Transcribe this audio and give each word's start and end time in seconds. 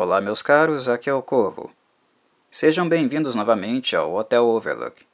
Olá, 0.00 0.20
meus 0.20 0.42
caros, 0.42 0.88
aqui 0.88 1.10
é 1.10 1.12
o 1.12 1.20
Corvo. 1.20 1.72
Sejam 2.48 2.88
bem-vindos 2.88 3.34
novamente 3.34 3.96
ao 3.96 4.14
Hotel 4.14 4.46
Overlook. 4.46 5.04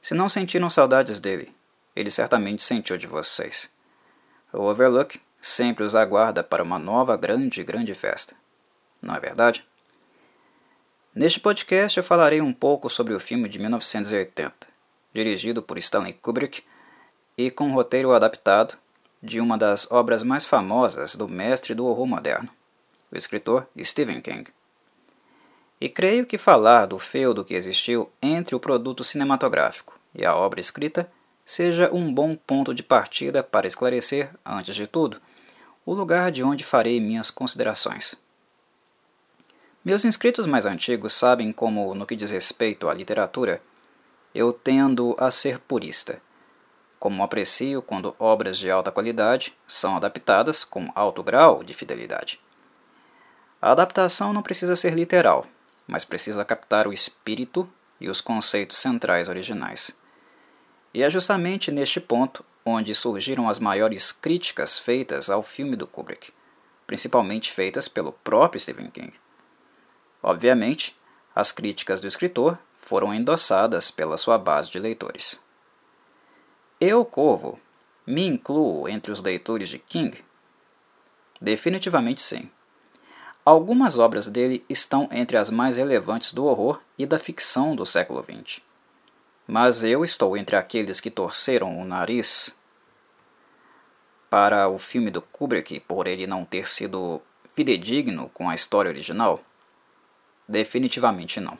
Se 0.00 0.14
não 0.14 0.30
sentiram 0.30 0.70
saudades 0.70 1.20
dele, 1.20 1.54
ele 1.94 2.10
certamente 2.10 2.62
sentiu 2.62 2.96
de 2.96 3.06
vocês. 3.06 3.70
O 4.50 4.62
Overlook 4.62 5.20
sempre 5.42 5.84
os 5.84 5.94
aguarda 5.94 6.42
para 6.42 6.62
uma 6.62 6.78
nova 6.78 7.18
grande, 7.18 7.62
grande 7.62 7.92
festa. 7.92 8.34
Não 9.02 9.14
é 9.14 9.20
verdade? 9.20 9.62
Neste 11.14 11.38
podcast 11.38 11.98
eu 11.98 12.02
falarei 12.02 12.40
um 12.40 12.54
pouco 12.54 12.88
sobre 12.88 13.12
o 13.12 13.20
filme 13.20 13.46
de 13.46 13.58
1980, 13.58 14.68
dirigido 15.12 15.62
por 15.62 15.76
Stanley 15.76 16.14
Kubrick 16.14 16.64
e 17.36 17.50
com 17.50 17.64
um 17.64 17.74
roteiro 17.74 18.14
adaptado 18.14 18.78
de 19.22 19.38
uma 19.38 19.58
das 19.58 19.92
obras 19.92 20.22
mais 20.22 20.46
famosas 20.46 21.14
do 21.14 21.28
mestre 21.28 21.74
do 21.74 21.84
horror 21.84 22.06
moderno, 22.06 22.48
o 23.10 23.16
escritor 23.16 23.66
Stephen 23.82 24.20
King. 24.20 24.50
E 25.80 25.88
creio 25.88 26.26
que 26.26 26.38
falar 26.38 26.86
do 26.86 26.98
feudo 26.98 27.44
que 27.44 27.54
existiu 27.54 28.10
entre 28.20 28.54
o 28.54 28.60
produto 28.60 29.04
cinematográfico 29.04 29.98
e 30.14 30.24
a 30.24 30.34
obra 30.34 30.60
escrita 30.60 31.10
seja 31.44 31.88
um 31.92 32.12
bom 32.12 32.34
ponto 32.34 32.74
de 32.74 32.82
partida 32.82 33.42
para 33.42 33.66
esclarecer, 33.66 34.30
antes 34.44 34.74
de 34.74 34.86
tudo, 34.86 35.20
o 35.86 35.94
lugar 35.94 36.30
de 36.30 36.42
onde 36.42 36.64
farei 36.64 37.00
minhas 37.00 37.30
considerações. 37.30 38.16
Meus 39.82 40.04
inscritos 40.04 40.46
mais 40.46 40.66
antigos 40.66 41.14
sabem 41.14 41.50
como, 41.52 41.94
no 41.94 42.04
que 42.04 42.16
diz 42.16 42.30
respeito 42.30 42.88
à 42.90 42.94
literatura, 42.94 43.62
eu 44.34 44.52
tendo 44.52 45.16
a 45.18 45.30
ser 45.30 45.58
purista. 45.58 46.20
Como 46.98 47.22
aprecio 47.22 47.80
quando 47.80 48.14
obras 48.18 48.58
de 48.58 48.70
alta 48.70 48.90
qualidade 48.90 49.56
são 49.66 49.96
adaptadas 49.96 50.64
com 50.64 50.90
alto 50.94 51.22
grau 51.22 51.62
de 51.62 51.72
fidelidade. 51.72 52.40
A 53.60 53.72
adaptação 53.72 54.32
não 54.32 54.42
precisa 54.42 54.76
ser 54.76 54.94
literal, 54.94 55.46
mas 55.86 56.04
precisa 56.04 56.44
captar 56.44 56.86
o 56.86 56.92
espírito 56.92 57.68
e 58.00 58.08
os 58.08 58.20
conceitos 58.20 58.78
centrais 58.78 59.28
originais. 59.28 59.98
E 60.94 61.02
é 61.02 61.10
justamente 61.10 61.72
neste 61.72 62.00
ponto 62.00 62.44
onde 62.64 62.94
surgiram 62.94 63.48
as 63.48 63.58
maiores 63.58 64.12
críticas 64.12 64.78
feitas 64.78 65.28
ao 65.28 65.42
filme 65.42 65.74
do 65.74 65.86
Kubrick, 65.86 66.32
principalmente 66.86 67.52
feitas 67.52 67.88
pelo 67.88 68.12
próprio 68.12 68.60
Stephen 68.60 68.90
King. 68.90 69.12
Obviamente, 70.22 70.96
as 71.34 71.50
críticas 71.50 72.00
do 72.00 72.06
escritor 72.06 72.58
foram 72.78 73.12
endossadas 73.12 73.90
pela 73.90 74.16
sua 74.16 74.38
base 74.38 74.70
de 74.70 74.78
leitores. 74.78 75.40
Eu, 76.80 77.04
Corvo, 77.04 77.58
me 78.06 78.24
incluo 78.24 78.88
entre 78.88 79.10
os 79.10 79.20
leitores 79.20 79.68
de 79.68 79.78
King? 79.78 80.24
Definitivamente 81.40 82.20
sim. 82.20 82.50
Algumas 83.48 83.98
obras 83.98 84.28
dele 84.28 84.62
estão 84.68 85.08
entre 85.10 85.38
as 85.38 85.48
mais 85.48 85.78
relevantes 85.78 86.34
do 86.34 86.44
horror 86.44 86.82
e 86.98 87.06
da 87.06 87.18
ficção 87.18 87.74
do 87.74 87.86
século 87.86 88.22
XX. 88.22 88.60
Mas 89.46 89.82
eu 89.82 90.04
estou 90.04 90.36
entre 90.36 90.54
aqueles 90.54 91.00
que 91.00 91.10
torceram 91.10 91.80
o 91.80 91.82
nariz 91.82 92.54
para 94.28 94.68
o 94.68 94.78
filme 94.78 95.10
do 95.10 95.22
Kubrick 95.22 95.80
por 95.80 96.06
ele 96.06 96.26
não 96.26 96.44
ter 96.44 96.68
sido 96.68 97.22
fidedigno 97.48 98.30
com 98.34 98.50
a 98.50 98.54
história 98.54 98.90
original? 98.90 99.42
Definitivamente 100.46 101.40
não. 101.40 101.58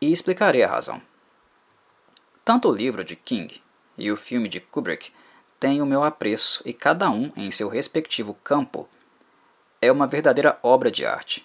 E 0.00 0.12
explicarei 0.12 0.62
a 0.62 0.70
razão. 0.70 1.02
Tanto 2.44 2.68
o 2.68 2.72
livro 2.72 3.02
de 3.02 3.16
King 3.16 3.60
e 3.98 4.08
o 4.08 4.16
filme 4.16 4.48
de 4.48 4.60
Kubrick 4.60 5.10
têm 5.58 5.82
o 5.82 5.86
meu 5.86 6.04
apreço 6.04 6.62
e 6.64 6.72
cada 6.72 7.10
um 7.10 7.32
em 7.36 7.50
seu 7.50 7.68
respectivo 7.68 8.34
campo 8.44 8.88
é 9.82 9.90
uma 9.90 10.06
verdadeira 10.06 10.56
obra 10.62 10.92
de 10.92 11.04
arte. 11.04 11.44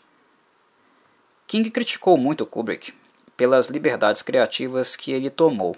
King 1.47 1.71
criticou 1.71 2.15
muito 2.17 2.45
Kubrick 2.45 2.93
pelas 3.35 3.69
liberdades 3.69 4.21
criativas 4.21 4.95
que 4.95 5.11
ele 5.11 5.31
tomou. 5.31 5.75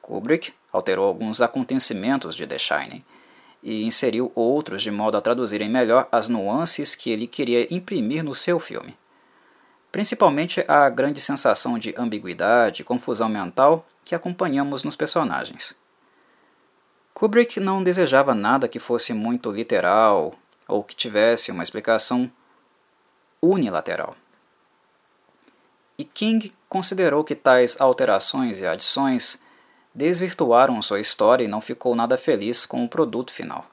Kubrick 0.00 0.54
alterou 0.72 1.06
alguns 1.06 1.40
acontecimentos 1.40 2.36
de 2.36 2.46
The 2.46 2.58
Shining 2.58 3.04
e 3.60 3.82
inseriu 3.84 4.30
outros 4.34 4.82
de 4.82 4.90
modo 4.90 5.18
a 5.18 5.20
traduzirem 5.20 5.68
melhor 5.68 6.06
as 6.12 6.28
nuances 6.28 6.94
que 6.94 7.10
ele 7.10 7.26
queria 7.26 7.66
imprimir 7.74 8.22
no 8.22 8.34
seu 8.34 8.60
filme. 8.60 8.96
Principalmente 9.90 10.64
a 10.68 10.88
grande 10.90 11.20
sensação 11.20 11.78
de 11.78 11.94
ambiguidade 11.96 12.82
e 12.82 12.84
confusão 12.84 13.28
mental 13.28 13.86
que 14.04 14.14
acompanhamos 14.14 14.84
nos 14.84 14.94
personagens. 14.94 15.76
Kubrick 17.14 17.58
não 17.58 17.82
desejava 17.82 18.34
nada 18.34 18.68
que 18.68 18.78
fosse 18.78 19.14
muito 19.14 19.50
literal 19.50 20.34
ou 20.68 20.82
que 20.82 20.94
tivesse 20.94 21.50
uma 21.50 21.62
explicação 21.62 22.30
unilateral. 23.40 24.16
E 25.98 26.04
King 26.04 26.52
considerou 26.68 27.22
que 27.22 27.34
tais 27.34 27.80
alterações 27.80 28.60
e 28.60 28.66
adições 28.66 29.42
desvirtuaram 29.94 30.82
sua 30.82 31.00
história 31.00 31.44
e 31.44 31.48
não 31.48 31.60
ficou 31.60 31.94
nada 31.94 32.18
feliz 32.18 32.66
com 32.66 32.84
o 32.84 32.88
produto 32.88 33.32
final. 33.32 33.66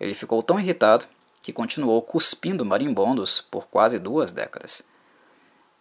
Ele 0.00 0.14
ficou 0.14 0.42
tão 0.42 0.58
irritado 0.58 1.06
que 1.40 1.52
continuou 1.52 2.02
cuspindo 2.02 2.64
marimbondos 2.64 3.40
por 3.40 3.68
quase 3.68 3.98
duas 3.98 4.32
décadas. 4.32 4.82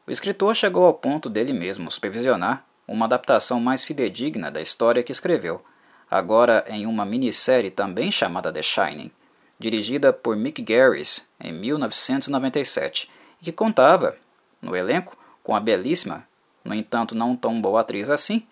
O 0.06 0.12
escritor 0.12 0.56
chegou 0.56 0.86
ao 0.86 0.94
ponto 0.94 1.28
dele 1.28 1.52
mesmo 1.52 1.90
supervisionar 1.90 2.64
uma 2.88 3.06
adaptação 3.06 3.60
mais 3.60 3.84
fidedigna 3.84 4.52
da 4.52 4.62
história 4.62 5.02
que 5.02 5.12
escreveu, 5.12 5.66
agora 6.10 6.64
em 6.68 6.86
uma 6.86 7.04
minissérie 7.04 7.72
também 7.72 8.12
chamada 8.12 8.54
The 8.54 8.62
Shining, 8.62 9.12
dirigida 9.60 10.12
por 10.12 10.36
Mick 10.36 10.62
Garris 10.62 11.30
em 11.40 11.54
1997, 11.54 13.10
e 13.42 13.46
que 13.46 13.52
contava, 13.52 14.18
no 14.62 14.76
elenco, 14.76 15.18
com 15.44 15.56
a 15.56 15.60
belíssima, 15.60 16.28
no 16.64 16.74
entanto 16.74 17.16
não 17.16 17.36
tão 17.36 17.62
boa 17.62 17.82
atriz 17.82 18.10
assim, 18.10 18.46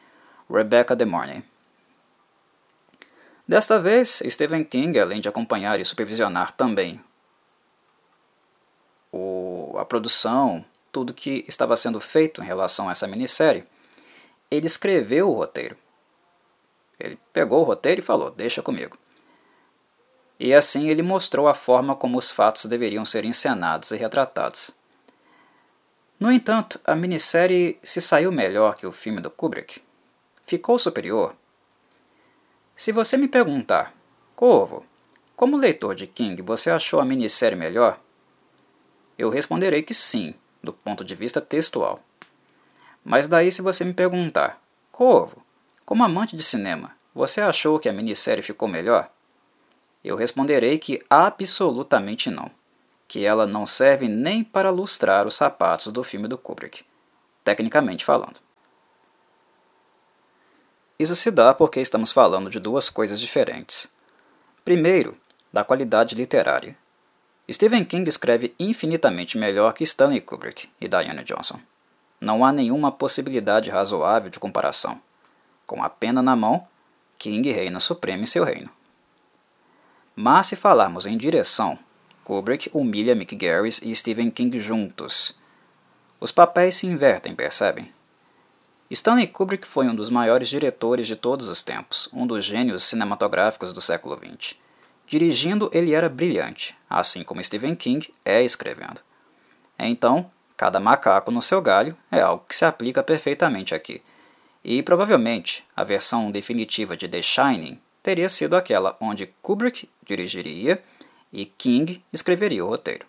Rebecca 0.50 0.96
De 0.96 1.06
Mornay. 1.06 1.44
Desta 3.48 3.80
vez, 3.80 4.24
Stephen 4.30 4.64
King, 4.64 4.98
além 5.00 5.20
de 5.20 5.28
acompanhar 5.28 5.80
e 5.80 5.86
supervisionar 5.86 6.54
também 6.54 7.02
o, 9.12 9.76
a 9.78 9.84
produção, 9.84 10.64
tudo 10.92 11.14
que 11.14 11.44
estava 11.48 11.76
sendo 11.76 12.00
feito 12.00 12.42
em 12.42 12.46
relação 12.46 12.88
a 12.88 12.94
essa 12.94 13.08
minissérie, 13.08 13.66
ele 14.50 14.68
escreveu 14.68 15.30
o 15.30 15.34
roteiro. 15.34 15.76
Ele 17.00 17.18
pegou 17.34 17.62
o 17.62 17.66
roteiro 17.66 18.00
e 18.00 18.04
falou: 18.04 18.32
Deixa 18.32 18.62
comigo. 18.62 18.98
E 20.40 20.54
assim 20.54 20.90
ele 20.90 21.02
mostrou 21.02 21.48
a 21.48 21.54
forma 21.54 21.96
como 21.96 22.18
os 22.18 22.32
fatos 22.32 22.66
deveriam 22.66 23.06
ser 23.06 23.24
encenados 23.26 23.92
e 23.92 23.98
retratados. 23.98 24.76
No 26.20 26.32
entanto, 26.32 26.80
a 26.86 26.96
minissérie 26.96 27.78
se 27.84 28.00
saiu 28.00 28.32
melhor 28.32 28.76
que 28.76 28.88
o 28.88 28.92
filme 28.92 29.20
do 29.20 29.30
Kubrick. 29.30 29.82
Ficou 30.46 30.80
superior. 30.80 31.36
Se 32.76 32.92
você 32.92 33.18
me 33.18 33.28
perguntar, 33.28 33.94
Corvo, 34.36 34.86
como 35.36 35.58
leitor 35.58 35.96
de 35.96 36.08
King, 36.08 36.42
você 36.42 36.70
achou 36.70 37.00
a 37.00 37.06
minissérie 37.06 37.58
melhor? 37.58 38.00
Eu 39.18 39.30
responderei 39.30 39.84
que 39.84 39.94
sim, 39.94 40.34
do 40.62 40.74
ponto 40.74 41.04
de 41.04 41.14
vista 41.14 41.42
textual. 41.42 42.02
Mas 43.04 43.28
daí, 43.28 43.52
se 43.52 43.62
você 43.62 43.84
me 43.84 43.94
perguntar, 43.94 44.62
Corvo, 44.92 45.44
como 45.86 46.04
amante 46.04 46.36
de 46.36 46.44
cinema, 46.44 46.96
você 47.14 47.42
achou 47.42 47.78
que 47.78 47.90
a 47.90 47.94
minissérie 47.94 48.42
ficou 48.42 48.68
melhor? 48.68 49.12
Eu 50.04 50.16
responderei 50.16 50.78
que 50.78 51.04
absolutamente 51.10 52.30
não 52.30 52.52
que 53.14 53.24
ela 53.24 53.46
não 53.46 53.68
serve 53.68 54.08
nem 54.08 54.44
para 54.44 54.72
lustrar 54.72 55.28
os 55.28 55.36
sapatos 55.36 55.94
do 55.94 56.04
filme 56.04 56.28
do 56.28 56.36
Kubrick, 56.36 56.84
tecnicamente 57.44 58.04
falando. 58.04 58.38
Isso 60.98 61.16
se 61.16 61.30
dá 61.30 61.54
porque 61.54 61.80
estamos 61.80 62.12
falando 62.12 62.50
de 62.50 62.60
duas 62.60 62.90
coisas 62.90 63.20
diferentes. 63.20 63.94
Primeiro, 64.66 65.16
da 65.54 65.64
qualidade 65.64 66.16
literária. 66.16 66.76
Stephen 67.52 67.86
King 67.86 68.10
escreve 68.10 68.56
infinitamente 68.58 69.38
melhor 69.38 69.74
que 69.74 69.84
Stanley 69.84 70.20
Kubrick 70.20 70.68
e 70.82 70.88
Diana 70.88 71.24
Johnson. 71.24 71.60
Não 72.20 72.44
há 72.44 72.52
nenhuma 72.52 72.92
possibilidade 72.92 73.70
razoável 73.70 74.32
de 74.32 74.40
comparação. 74.40 75.00
Com 75.68 75.84
a 75.84 75.90
pena 75.90 76.24
na 76.24 76.36
mão, 76.36 76.68
King 77.20 77.52
reina 77.52 77.80
supremo 77.80 78.24
em 78.24 78.26
seu 78.26 78.44
reino. 78.44 78.72
Mas 80.16 80.48
se 80.48 80.56
falarmos 80.56 81.06
em 81.06 81.18
direção, 81.18 81.78
Kubrick 82.24 82.70
humilha 82.74 83.16
Mick 83.16 83.36
Garris 83.36 83.82
e 83.82 83.94
Stephen 83.96 84.30
King 84.30 84.60
juntos. 84.60 85.38
Os 86.20 86.32
papéis 86.32 86.76
se 86.76 86.88
invertem, 86.88 87.36
percebem? 87.36 87.92
Stanley 88.90 89.28
Kubrick 89.28 89.66
foi 89.66 89.88
um 89.88 89.96
dos 89.96 90.10
maiores 90.10 90.48
diretores 90.48 91.08
de 91.08 91.16
todos 91.16 91.48
os 91.48 91.64
tempos, 91.64 92.08
um 92.14 92.28
dos 92.28 92.46
gênios 92.46 92.84
cinematográficos 92.84 93.74
do 93.74 93.82
século 93.82 94.16
XX. 94.16 94.56
Dirigindo, 95.08 95.70
ele 95.74 95.94
era 95.94 96.08
brilhante, 96.08 96.76
assim 96.90 97.24
como 97.24 97.44
Stephen 97.44 97.76
King 97.76 98.14
é 98.24 98.44
escrevendo. 98.44 99.02
Então, 99.78 100.30
cada 100.56 100.80
macaco 100.80 101.32
no 101.32 101.42
seu 101.42 101.62
galho 101.62 101.98
é 102.12 102.22
algo 102.22 102.46
que 102.48 102.56
se 102.56 102.66
aplica 102.66 103.02
perfeitamente 103.02 103.74
aqui. 103.74 104.02
E 104.64 104.82
provavelmente 104.84 105.66
a 105.76 105.84
versão 105.84 106.32
definitiva 106.32 106.96
de 106.96 107.08
The 107.08 107.22
Shining 107.22 107.82
teria 108.04 108.28
sido 108.30 108.56
aquela 108.56 108.96
onde 109.00 109.34
Kubrick 109.42 109.90
dirigiria 110.06 110.84
e 111.32 111.46
King 111.46 112.04
escreveria 112.12 112.64
o 112.64 112.68
roteiro. 112.68 113.08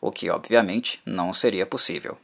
o 0.00 0.12
que 0.12 0.30
obviamente 0.30 1.00
não 1.04 1.32
seria 1.32 1.66
possível. 1.66 2.16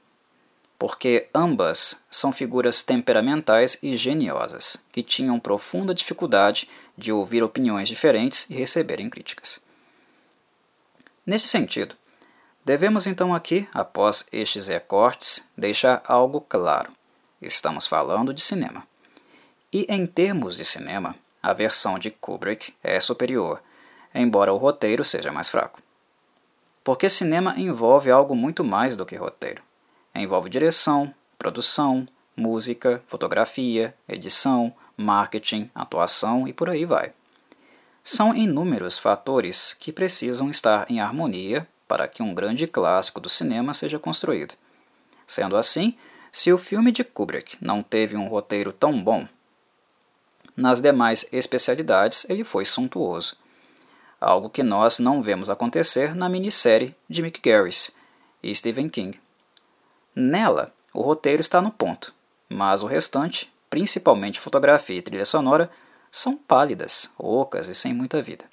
Porque 0.78 1.28
ambas 1.34 2.04
são 2.10 2.32
figuras 2.32 2.82
temperamentais 2.82 3.78
e 3.82 3.96
geniosas, 3.96 4.76
que 4.92 5.02
tinham 5.02 5.40
profunda 5.40 5.94
dificuldade 5.94 6.68
de 6.96 7.12
ouvir 7.12 7.42
opiniões 7.42 7.88
diferentes 7.88 8.48
e 8.50 8.54
receberem 8.54 9.08
críticas. 9.08 9.60
Nesse 11.24 11.48
sentido, 11.48 11.96
devemos 12.64 13.06
então 13.06 13.34
aqui, 13.34 13.68
após 13.72 14.28
estes 14.32 14.68
recortes, 14.68 15.50
deixar 15.56 16.02
algo 16.04 16.40
claro. 16.40 16.92
Estamos 17.40 17.86
falando 17.86 18.34
de 18.34 18.42
cinema. 18.42 18.86
E 19.72 19.86
em 19.88 20.06
termos 20.06 20.56
de 20.56 20.64
cinema, 20.64 21.16
a 21.42 21.52
versão 21.52 21.98
de 21.98 22.10
Kubrick 22.10 22.72
é 22.82 23.00
superior, 23.00 23.60
embora 24.14 24.52
o 24.52 24.58
roteiro 24.58 25.04
seja 25.04 25.32
mais 25.32 25.48
fraco. 25.48 25.80
Porque 26.84 27.08
cinema 27.08 27.54
envolve 27.56 28.10
algo 28.10 28.34
muito 28.34 28.62
mais 28.62 28.96
do 28.96 29.06
que 29.06 29.16
roteiro. 29.16 29.62
Envolve 30.14 30.50
direção, 30.50 31.12
produção, 31.38 32.06
música, 32.36 33.02
fotografia, 33.08 33.94
edição, 34.08 34.72
marketing, 34.96 35.70
atuação 35.74 36.46
e 36.46 36.52
por 36.52 36.68
aí 36.68 36.84
vai. 36.84 37.12
São 38.04 38.34
inúmeros 38.34 38.98
fatores 38.98 39.74
que 39.74 39.92
precisam 39.92 40.50
estar 40.50 40.90
em 40.90 41.00
harmonia 41.00 41.66
para 41.86 42.08
que 42.08 42.22
um 42.22 42.34
grande 42.34 42.66
clássico 42.66 43.20
do 43.20 43.28
cinema 43.28 43.72
seja 43.74 43.98
construído. 43.98 44.54
Sendo 45.26 45.56
assim, 45.56 45.96
se 46.32 46.52
o 46.52 46.58
filme 46.58 46.90
de 46.90 47.04
Kubrick 47.04 47.56
não 47.60 47.82
teve 47.82 48.16
um 48.16 48.26
roteiro 48.26 48.72
tão 48.72 49.00
bom, 49.00 49.26
nas 50.56 50.80
demais 50.80 51.26
especialidades 51.32 52.28
ele 52.28 52.44
foi 52.44 52.64
suntuoso. 52.64 53.36
Algo 54.20 54.50
que 54.50 54.62
nós 54.62 54.98
não 54.98 55.22
vemos 55.22 55.50
acontecer 55.50 56.14
na 56.14 56.28
minissérie 56.28 56.94
de 57.08 57.22
Mick 57.22 57.40
Garris 57.40 57.96
e 58.42 58.54
Stephen 58.54 58.88
King. 58.88 59.18
Nela, 60.14 60.72
o 60.92 61.00
roteiro 61.00 61.40
está 61.40 61.60
no 61.60 61.70
ponto, 61.70 62.14
mas 62.48 62.82
o 62.82 62.86
restante, 62.86 63.52
principalmente 63.70 64.38
fotografia 64.38 64.96
e 64.96 65.02
trilha 65.02 65.24
sonora, 65.24 65.70
são 66.10 66.36
pálidas, 66.36 67.10
ocas 67.18 67.68
e 67.68 67.74
sem 67.74 67.94
muita 67.94 68.20
vida. 68.20 68.44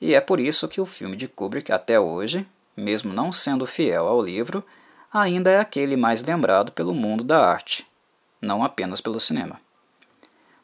E 0.00 0.14
é 0.14 0.20
por 0.20 0.38
isso 0.38 0.68
que 0.68 0.80
o 0.80 0.86
filme 0.86 1.16
de 1.16 1.26
Kubrick, 1.26 1.72
até 1.72 1.98
hoje, 1.98 2.46
mesmo 2.76 3.12
não 3.12 3.32
sendo 3.32 3.66
fiel 3.66 4.06
ao 4.06 4.22
livro, 4.22 4.64
ainda 5.12 5.50
é 5.50 5.58
aquele 5.58 5.96
mais 5.96 6.22
lembrado 6.22 6.72
pelo 6.72 6.94
mundo 6.94 7.24
da 7.24 7.44
arte, 7.44 7.86
não 8.40 8.62
apenas 8.62 9.00
pelo 9.00 9.18
cinema. 9.18 9.60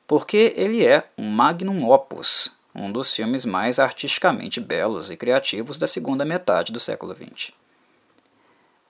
Porque 0.07 0.55
ele 0.57 0.87
é 0.87 1.09
um 1.19 1.29
magnum 1.29 1.89
opus, 1.89 2.57
um 2.75 2.93
dos 2.93 3.15
filmes 3.15 3.45
mais 3.45 3.79
artisticamente 3.79 4.61
belos 4.61 5.11
e 5.11 5.17
criativos 5.17 5.79
da 5.79 5.87
segunda 5.87 6.25
metade 6.25 6.73
do 6.73 6.79
século 6.79 7.15
XX. 7.15 7.53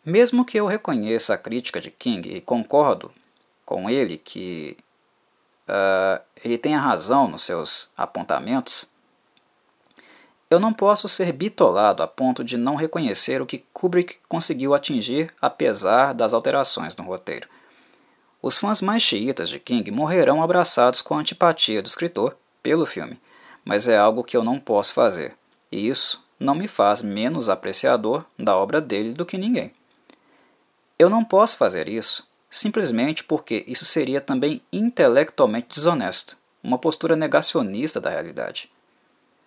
Mesmo 0.04 0.44
que 0.44 0.58
eu 0.58 0.66
reconheça 0.66 1.34
a 1.34 1.38
crítica 1.38 1.80
de 1.80 1.90
King 1.90 2.36
e 2.36 2.40
concordo 2.40 3.10
com 3.64 3.90
ele 3.90 4.16
que 4.16 4.76
uh, 5.68 6.22
ele 6.44 6.58
tenha 6.58 6.78
razão 6.78 7.28
nos 7.28 7.42
seus 7.42 7.90
apontamentos, 7.96 8.88
eu 10.48 10.60
não 10.60 10.72
posso 10.72 11.08
ser 11.08 11.32
bitolado 11.32 12.02
a 12.02 12.06
ponto 12.06 12.44
de 12.44 12.56
não 12.56 12.76
reconhecer 12.76 13.42
o 13.42 13.46
que 13.46 13.64
Kubrick 13.72 14.18
conseguiu 14.28 14.74
atingir 14.74 15.34
apesar 15.42 16.14
das 16.14 16.32
alterações 16.32 16.96
no 16.96 17.04
roteiro. 17.04 17.48
Os 18.42 18.58
fãs 18.58 18.80
mais 18.80 19.02
xiitas 19.02 19.48
de 19.48 19.58
King 19.58 19.90
morrerão 19.90 20.42
abraçados 20.42 21.02
com 21.02 21.14
a 21.14 21.20
antipatia 21.20 21.82
do 21.82 21.86
escritor 21.86 22.36
pelo 22.62 22.86
filme, 22.86 23.18
mas 23.64 23.88
é 23.88 23.96
algo 23.96 24.22
que 24.22 24.36
eu 24.36 24.44
não 24.44 24.60
posso 24.60 24.92
fazer, 24.92 25.34
e 25.70 25.88
isso 25.88 26.24
não 26.38 26.54
me 26.54 26.68
faz 26.68 27.02
menos 27.02 27.48
apreciador 27.48 28.24
da 28.38 28.56
obra 28.56 28.80
dele 28.80 29.12
do 29.12 29.26
que 29.26 29.38
ninguém. 29.38 29.72
Eu 30.98 31.10
não 31.10 31.24
posso 31.24 31.56
fazer 31.56 31.88
isso 31.88 32.28
simplesmente 32.48 33.24
porque 33.24 33.64
isso 33.66 33.84
seria 33.84 34.20
também 34.20 34.62
intelectualmente 34.72 35.68
desonesto, 35.74 36.36
uma 36.62 36.78
postura 36.78 37.16
negacionista 37.16 38.00
da 38.00 38.10
realidade. 38.10 38.70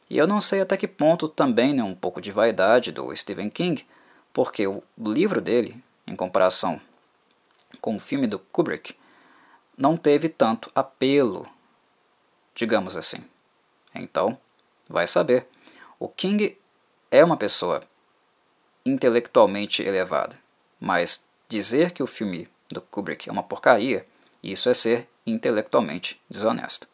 E 0.09 0.17
eu 0.17 0.27
não 0.27 0.41
sei 0.41 0.61
até 0.61 0.75
que 0.75 0.87
ponto 0.87 1.27
também 1.27 1.79
é 1.79 1.83
um 1.83 1.95
pouco 1.95 2.21
de 2.21 2.31
vaidade 2.31 2.91
do 2.91 3.15
Stephen 3.15 3.49
King, 3.49 3.85
porque 4.33 4.67
o 4.67 4.83
livro 4.97 5.39
dele, 5.39 5.81
em 6.05 6.15
comparação 6.15 6.81
com 7.81 7.95
o 7.95 7.99
filme 7.99 8.27
do 8.27 8.39
Kubrick, 8.39 8.95
não 9.77 9.95
teve 9.95 10.29
tanto 10.29 10.71
apelo, 10.75 11.47
digamos 12.53 12.97
assim. 12.97 13.23
Então, 13.95 14.37
vai 14.87 15.07
saber. 15.07 15.47
O 15.97 16.07
King 16.07 16.57
é 17.11 17.23
uma 17.23 17.37
pessoa 17.37 17.81
intelectualmente 18.85 19.81
elevada, 19.81 20.37
mas 20.79 21.25
dizer 21.47 21.91
que 21.91 22.03
o 22.03 22.07
filme 22.07 22.47
do 22.69 22.81
Kubrick 22.81 23.27
é 23.27 23.31
uma 23.31 23.43
porcaria, 23.43 24.05
isso 24.43 24.69
é 24.69 24.73
ser 24.73 25.07
intelectualmente 25.25 26.21
desonesto. 26.29 26.87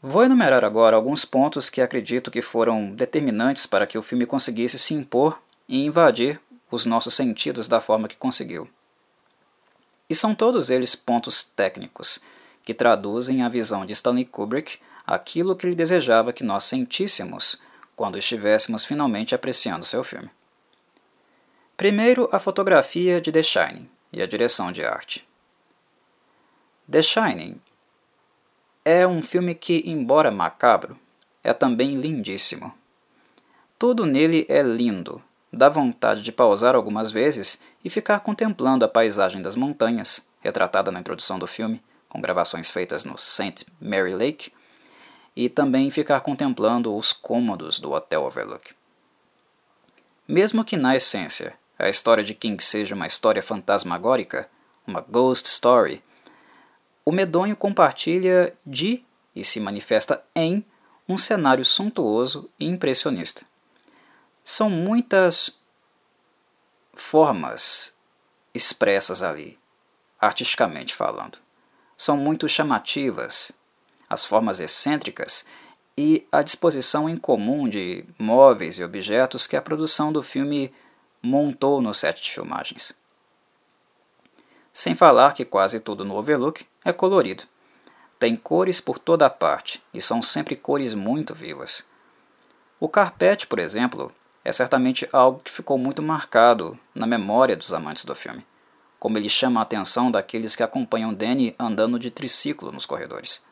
Vou 0.00 0.22
enumerar 0.22 0.64
agora 0.64 0.94
alguns 0.94 1.24
pontos 1.24 1.68
que 1.68 1.80
acredito 1.80 2.30
que 2.30 2.40
foram 2.40 2.92
determinantes 2.92 3.66
para 3.66 3.86
que 3.86 3.98
o 3.98 4.02
filme 4.02 4.26
conseguisse 4.26 4.78
se 4.78 4.94
impor 4.94 5.40
e 5.68 5.84
invadir 5.84 6.40
os 6.70 6.84
nossos 6.84 7.14
sentidos 7.14 7.68
da 7.68 7.80
forma 7.80 8.08
que 8.08 8.16
conseguiu. 8.16 8.68
E 10.08 10.14
são 10.14 10.34
todos 10.34 10.70
eles 10.70 10.94
pontos 10.94 11.44
técnicos, 11.44 12.20
que 12.64 12.74
traduzem 12.74 13.42
a 13.42 13.48
visão 13.48 13.86
de 13.86 13.92
Stanley 13.92 14.24
Kubrick 14.24 14.78
aquilo 15.06 15.56
que 15.56 15.66
ele 15.66 15.74
desejava 15.74 16.32
que 16.34 16.44
nós 16.44 16.64
sentíssemos 16.64 17.60
quando 17.96 18.18
estivéssemos 18.18 18.84
finalmente 18.84 19.34
apreciando 19.34 19.84
seu 19.84 20.04
filme. 20.04 20.30
Primeiro, 21.76 22.28
a 22.30 22.38
fotografia 22.38 23.20
de 23.20 23.32
The 23.32 23.42
Shining 23.42 23.88
e 24.12 24.20
a 24.20 24.26
direção 24.26 24.70
de 24.70 24.84
arte. 24.84 25.26
The 26.90 27.02
Shining 27.02 27.60
é 28.84 29.06
um 29.06 29.22
filme 29.22 29.54
que, 29.54 29.82
embora 29.86 30.30
macabro, 30.30 30.98
é 31.42 31.52
também 31.52 32.00
lindíssimo. 32.00 32.74
Tudo 33.78 34.04
nele 34.04 34.44
é 34.48 34.62
lindo, 34.62 35.22
dá 35.52 35.68
vontade 35.68 36.22
de 36.22 36.32
pausar 36.32 36.74
algumas 36.74 37.10
vezes 37.10 37.62
e 37.84 37.90
ficar 37.90 38.20
contemplando 38.20 38.84
a 38.84 38.88
paisagem 38.88 39.40
das 39.40 39.56
montanhas, 39.56 40.28
retratada 40.40 40.90
na 40.90 41.00
introdução 41.00 41.38
do 41.38 41.46
filme, 41.46 41.82
com 42.08 42.20
gravações 42.20 42.70
feitas 42.70 43.04
no 43.04 43.18
St. 43.18 43.66
Mary 43.80 44.14
Lake, 44.14 44.52
e 45.34 45.48
também 45.48 45.90
ficar 45.90 46.20
contemplando 46.20 46.94
os 46.94 47.12
cômodos 47.12 47.78
do 47.78 47.92
Hotel 47.92 48.22
Overlook. 48.22 48.72
Mesmo 50.26 50.64
que 50.64 50.76
na 50.76 50.96
essência 50.96 51.54
a 51.78 51.88
história 51.88 52.24
de 52.24 52.34
King 52.34 52.62
seja 52.62 52.94
uma 52.94 53.06
história 53.06 53.42
fantasmagórica, 53.42 54.48
uma 54.86 55.00
ghost 55.00 55.48
story, 55.48 56.02
o 57.04 57.12
medonho 57.12 57.54
compartilha 57.54 58.52
de 58.66 59.04
e 59.34 59.44
se 59.44 59.60
manifesta 59.60 60.22
em 60.34 60.64
um 61.08 61.16
cenário 61.16 61.64
suntuoso 61.64 62.50
e 62.58 62.66
impressionista. 62.66 63.42
São 64.50 64.70
muitas 64.70 65.60
formas 66.94 67.94
expressas 68.54 69.22
ali, 69.22 69.58
artisticamente 70.18 70.94
falando. 70.94 71.36
São 71.98 72.16
muito 72.16 72.48
chamativas 72.48 73.52
as 74.08 74.24
formas 74.24 74.58
excêntricas 74.58 75.44
e 75.98 76.26
a 76.32 76.40
disposição 76.40 77.10
incomum 77.10 77.68
de 77.68 78.06
móveis 78.18 78.78
e 78.78 78.84
objetos 78.84 79.46
que 79.46 79.54
a 79.54 79.60
produção 79.60 80.10
do 80.10 80.22
filme 80.22 80.72
montou 81.22 81.82
no 81.82 81.92
set 81.92 82.22
de 82.22 82.30
filmagens. 82.30 82.98
Sem 84.72 84.94
falar 84.94 85.34
que 85.34 85.44
quase 85.44 85.78
tudo 85.78 86.06
no 86.06 86.16
Overlook 86.16 86.66
é 86.82 86.90
colorido. 86.90 87.44
Tem 88.18 88.34
cores 88.34 88.80
por 88.80 88.98
toda 88.98 89.26
a 89.26 89.30
parte 89.30 89.84
e 89.92 90.00
são 90.00 90.22
sempre 90.22 90.56
cores 90.56 90.94
muito 90.94 91.34
vivas. 91.34 91.86
O 92.80 92.88
carpete, 92.88 93.46
por 93.46 93.58
exemplo, 93.58 94.10
é 94.48 94.52
certamente 94.52 95.06
algo 95.12 95.40
que 95.44 95.50
ficou 95.50 95.76
muito 95.76 96.02
marcado 96.02 96.78
na 96.94 97.06
memória 97.06 97.54
dos 97.54 97.74
amantes 97.74 98.06
do 98.06 98.14
filme, 98.14 98.46
como 98.98 99.18
ele 99.18 99.28
chama 99.28 99.60
a 99.60 99.62
atenção 99.62 100.10
daqueles 100.10 100.56
que 100.56 100.62
acompanham 100.62 101.12
Danny 101.12 101.54
andando 101.58 101.98
de 101.98 102.10
triciclo 102.10 102.72
nos 102.72 102.86
corredores. 102.86 103.44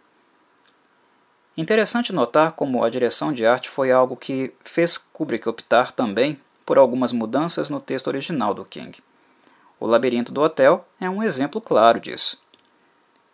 Interessante 1.55 2.15
notar 2.15 2.53
como 2.53 2.83
a 2.83 2.88
direção 2.88 3.31
de 3.31 3.45
arte 3.45 3.69
foi 3.69 3.93
algo 3.93 4.17
que 4.17 4.55
fez 4.65 4.97
Kubrick 4.97 5.47
optar 5.47 5.93
também 5.93 6.41
por 6.65 6.79
algumas 6.79 7.12
mudanças 7.12 7.69
no 7.69 7.79
texto 7.79 8.07
original 8.07 8.55
do 8.55 8.65
King. 8.65 8.99
O 9.79 9.87
Labirinto 9.87 10.33
do 10.33 10.41
Hotel 10.41 10.88
é 10.99 11.11
um 11.11 11.23
exemplo 11.23 11.61
claro 11.61 12.00
disso. 12.00 12.41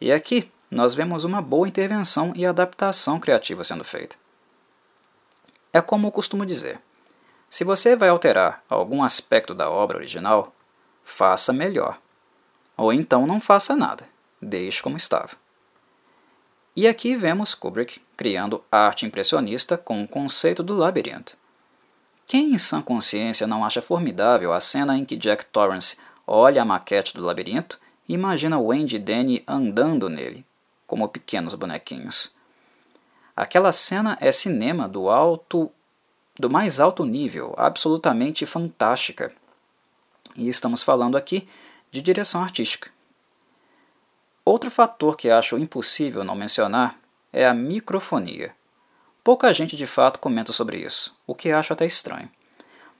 E 0.00 0.12
aqui 0.12 0.50
nós 0.68 0.94
vemos 0.94 1.24
uma 1.24 1.40
boa 1.40 1.68
intervenção 1.68 2.32
e 2.34 2.44
adaptação 2.44 3.20
criativa 3.20 3.62
sendo 3.62 3.84
feita. 3.84 4.16
É 5.72 5.80
como 5.80 6.08
eu 6.08 6.12
costumo 6.12 6.44
dizer: 6.44 6.80
se 7.52 7.64
você 7.64 7.94
vai 7.94 8.08
alterar 8.08 8.64
algum 8.66 9.02
aspecto 9.02 9.52
da 9.52 9.68
obra 9.68 9.98
original, 9.98 10.54
faça 11.04 11.52
melhor. 11.52 11.98
Ou 12.78 12.94
então 12.94 13.26
não 13.26 13.38
faça 13.38 13.76
nada, 13.76 14.08
deixe 14.40 14.82
como 14.82 14.96
estava. 14.96 15.32
E 16.74 16.88
aqui 16.88 17.14
vemos 17.14 17.54
Kubrick 17.54 18.00
criando 18.16 18.64
arte 18.72 19.04
impressionista 19.04 19.76
com 19.76 20.02
o 20.02 20.08
conceito 20.08 20.62
do 20.62 20.74
labirinto. 20.74 21.36
Quem 22.26 22.54
em 22.54 22.56
sã 22.56 22.80
consciência 22.80 23.46
não 23.46 23.62
acha 23.62 23.82
formidável 23.82 24.54
a 24.54 24.58
cena 24.58 24.96
em 24.96 25.04
que 25.04 25.14
Jack 25.14 25.44
Torrance 25.44 25.98
olha 26.26 26.62
a 26.62 26.64
maquete 26.64 27.12
do 27.12 27.22
labirinto 27.22 27.78
e 28.08 28.14
imagina 28.14 28.58
Wendy 28.58 28.96
e 28.96 28.98
Danny 28.98 29.44
andando 29.46 30.08
nele, 30.08 30.42
como 30.86 31.06
pequenos 31.06 31.54
bonequinhos? 31.54 32.34
Aquela 33.36 33.72
cena 33.72 34.16
é 34.22 34.32
cinema 34.32 34.88
do 34.88 35.10
alto 35.10 35.70
do 36.38 36.50
mais 36.50 36.80
alto 36.80 37.04
nível, 37.04 37.54
absolutamente 37.56 38.46
fantástica. 38.46 39.32
E 40.36 40.48
estamos 40.48 40.82
falando 40.82 41.16
aqui 41.16 41.48
de 41.90 42.00
direção 42.00 42.42
artística. 42.42 42.90
Outro 44.44 44.70
fator 44.70 45.16
que 45.16 45.30
acho 45.30 45.58
impossível 45.58 46.24
não 46.24 46.34
mencionar 46.34 46.98
é 47.32 47.46
a 47.46 47.54
microfonia. 47.54 48.54
Pouca 49.22 49.52
gente 49.52 49.76
de 49.76 49.86
fato 49.86 50.18
comenta 50.18 50.52
sobre 50.52 50.78
isso, 50.78 51.16
o 51.26 51.34
que 51.34 51.52
acho 51.52 51.72
até 51.72 51.86
estranho. 51.86 52.28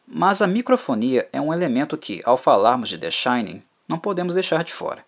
Mas 0.06 0.40
a 0.40 0.46
microfonia 0.46 1.28
é 1.32 1.40
um 1.40 1.52
elemento 1.52 1.96
que, 1.98 2.22
ao 2.24 2.36
falarmos 2.36 2.88
de 2.88 2.98
The 2.98 3.10
Shining, 3.10 3.62
não 3.88 3.98
podemos 3.98 4.34
deixar 4.34 4.62
de 4.62 4.72
fora. 4.72 5.04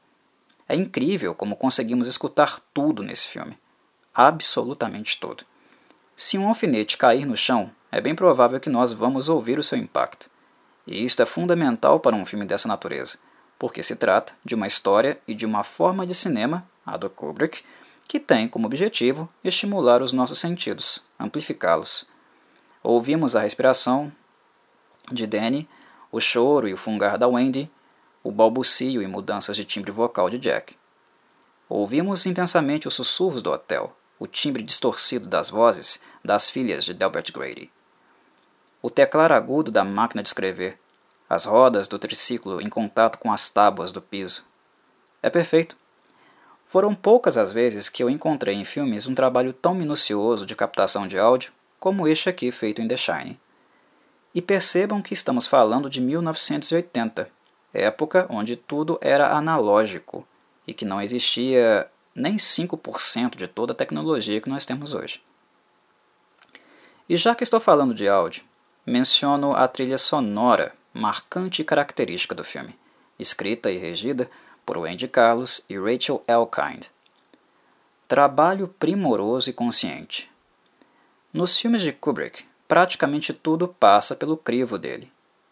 É 0.69 0.75
incrível 0.75 1.35
como 1.35 1.57
conseguimos 1.57 2.09
escutar 2.09 2.59
tudo 2.73 3.03
nesse 3.03 3.29
filme. 3.29 3.57
Absolutamente 4.15 5.21
tudo. 5.21 5.45
Se 6.17 6.39
um 6.39 6.49
alfinete 6.49 6.97
cair 6.97 7.27
no 7.27 7.37
chão, 7.37 7.71
é 7.95 8.01
bem 8.01 8.13
provável 8.13 8.59
que 8.59 8.69
nós 8.69 8.93
vamos 8.93 9.29
ouvir 9.29 9.57
o 9.57 9.63
seu 9.63 9.79
impacto. 9.79 10.29
E 10.85 11.05
isto 11.05 11.23
é 11.23 11.27
fundamental 11.27 12.01
para 12.01 12.17
um 12.17 12.27
filme 12.27 12.45
dessa 12.45 12.67
natureza, 12.67 13.19
porque 13.57 13.85
se 13.85 13.95
trata 13.95 14.33
de 14.45 14.57
uma 14.57 14.67
história 14.67 15.17
e 15.29 15.33
de 15.33 15.47
uma 15.47 15.63
forma 15.63 16.05
de 16.05 16.13
cinema, 16.13 16.69
a 16.85 16.97
do 16.97 17.09
Kubrick, 17.09 17.63
que 18.09 18.19
tem 18.19 18.49
como 18.49 18.67
objetivo 18.67 19.29
estimular 19.45 20.03
os 20.03 20.13
nossos 20.13 20.41
sentidos, 20.41 21.05
amplificá-los. 21.21 22.09
Ouvimos 22.83 23.37
a 23.37 23.41
respiração 23.43 24.13
de 25.13 25.25
Danny, 25.25 25.69
o 26.11 26.19
choro 26.19 26.67
e 26.67 26.75
o 26.75 26.77
fungar 26.77 27.17
da 27.17 27.29
Wendy, 27.29 27.71
o 28.25 28.33
balbucio 28.33 29.03
e 29.03 29.07
mudanças 29.07 29.57
de 29.57 29.65
timbre 29.65 29.93
vocal 29.93 30.29
de 30.29 30.39
Jack. 30.39 30.77
Ouvimos 31.69 32.27
intensamente 32.27 32.89
os 32.89 32.95
sussurros 32.95 33.41
do 33.41 33.53
hotel, 33.53 33.97
o 34.19 34.27
timbre 34.27 34.65
distorcido 34.65 35.29
das 35.29 35.49
vozes 35.49 36.03
das 36.25 36.51
filhas 36.51 36.85
de 36.85 36.93
Delbert 36.93 37.33
Grady. 37.33 37.71
O 38.85 38.91
teclar 38.91 39.33
agudo 39.33 39.71
da 39.71 39.83
máquina 39.83 40.23
de 40.23 40.29
escrever, 40.29 40.79
as 41.27 41.47
rodas 41.47 41.89
do 41.89 41.99
triciclo 41.99 42.61
em 42.61 42.69
contato 42.69 43.19
com 43.19 43.33
as 43.33 43.49
tábuas 43.49 43.91
do 43.91 44.03
piso. 44.03 44.45
É 45.23 45.31
perfeito. 45.31 45.75
Foram 46.63 46.95
poucas 46.95 47.39
as 47.39 47.51
vezes 47.51 47.89
que 47.89 48.03
eu 48.03 48.11
encontrei 48.11 48.55
em 48.55 48.63
filmes 48.63 49.07
um 49.07 49.15
trabalho 49.15 49.55
tão 49.55 49.75
minucioso 49.75 50.45
de 50.45 50.55
captação 50.55 51.09
de 51.09 51.19
áudio 51.19 51.51
como 51.81 52.07
este 52.07 52.29
aqui 52.29 52.53
feito 52.53 52.83
em 52.83 52.87
The 52.87 52.99
Shining. 52.99 53.39
E 54.35 54.43
percebam 54.43 55.01
que 55.01 55.15
estamos 55.15 55.47
falando 55.47 55.89
de 55.89 56.03
1980, 56.03 57.31
época 57.73 58.27
onde 58.29 58.55
tudo 58.55 58.99
era 59.01 59.35
analógico 59.35 60.29
e 60.67 60.75
que 60.75 60.85
não 60.85 61.01
existia 61.01 61.91
nem 62.15 62.37
5% 62.37 63.37
de 63.37 63.49
toda 63.49 63.73
a 63.73 63.77
tecnologia 63.77 64.43
que 64.43 64.51
nós 64.51 64.67
temos 64.67 64.93
hoje. 64.93 65.23
E 67.09 67.17
já 67.17 67.35
que 67.35 67.45
estou 67.45 67.61
falando 67.61 67.95
de 67.95 68.07
áudio, 68.07 68.45
menciono 68.87 69.55
a 69.55 69.67
trilha 69.67 69.99
sonora 69.99 70.75
marcante 70.93 71.63
e 71.63 71.65
característica 71.65 72.35
do 72.35 72.45
filme, 72.45 72.79
escrita 73.19 73.71
e 73.71 73.79
regida 73.79 74.31
por 74.65 74.79
Wendy 74.79 75.09
Carlos 75.09 75.65
e 75.69 75.77
Rachel 75.79 76.23
Elkind. 76.29 76.87
Trabalho 78.07 78.69
primoroso 78.79 79.51
e 79.51 79.53
consciente. 79.53 80.31
Nos 81.33 81.59
filmes 81.59 81.83
de 81.83 81.93
Kubrick, 81.93 82.45
praticamente 82.69 83.33
tudo 83.33 83.67
passa 83.67 84.15
pelo 84.15 84.37
crivo 84.37 84.79
dele. 84.79 85.11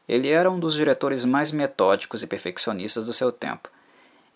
Ele 0.08 0.28
era 0.28 0.50
um 0.50 0.60
dos 0.60 0.74
diretores 0.74 1.24
mais 1.24 1.50
metódicos 1.50 2.22
e 2.22 2.26
perfeccionistas 2.26 3.06
do 3.06 3.12
seu 3.12 3.32
tempo. 3.32 3.68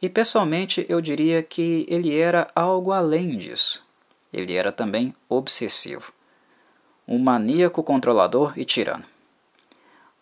E 0.00 0.08
pessoalmente 0.08 0.84
eu 0.88 1.00
diria 1.00 1.42
que 1.42 1.86
ele 1.88 2.18
era 2.18 2.48
algo 2.54 2.92
além 2.92 3.36
disso. 3.36 3.84
Ele 4.32 4.54
era 4.54 4.72
também 4.72 5.14
obsessivo. 5.28 6.12
Um 7.08 7.18
maníaco 7.18 7.82
controlador 7.82 8.52
e 8.56 8.64
tirano. 8.64 9.04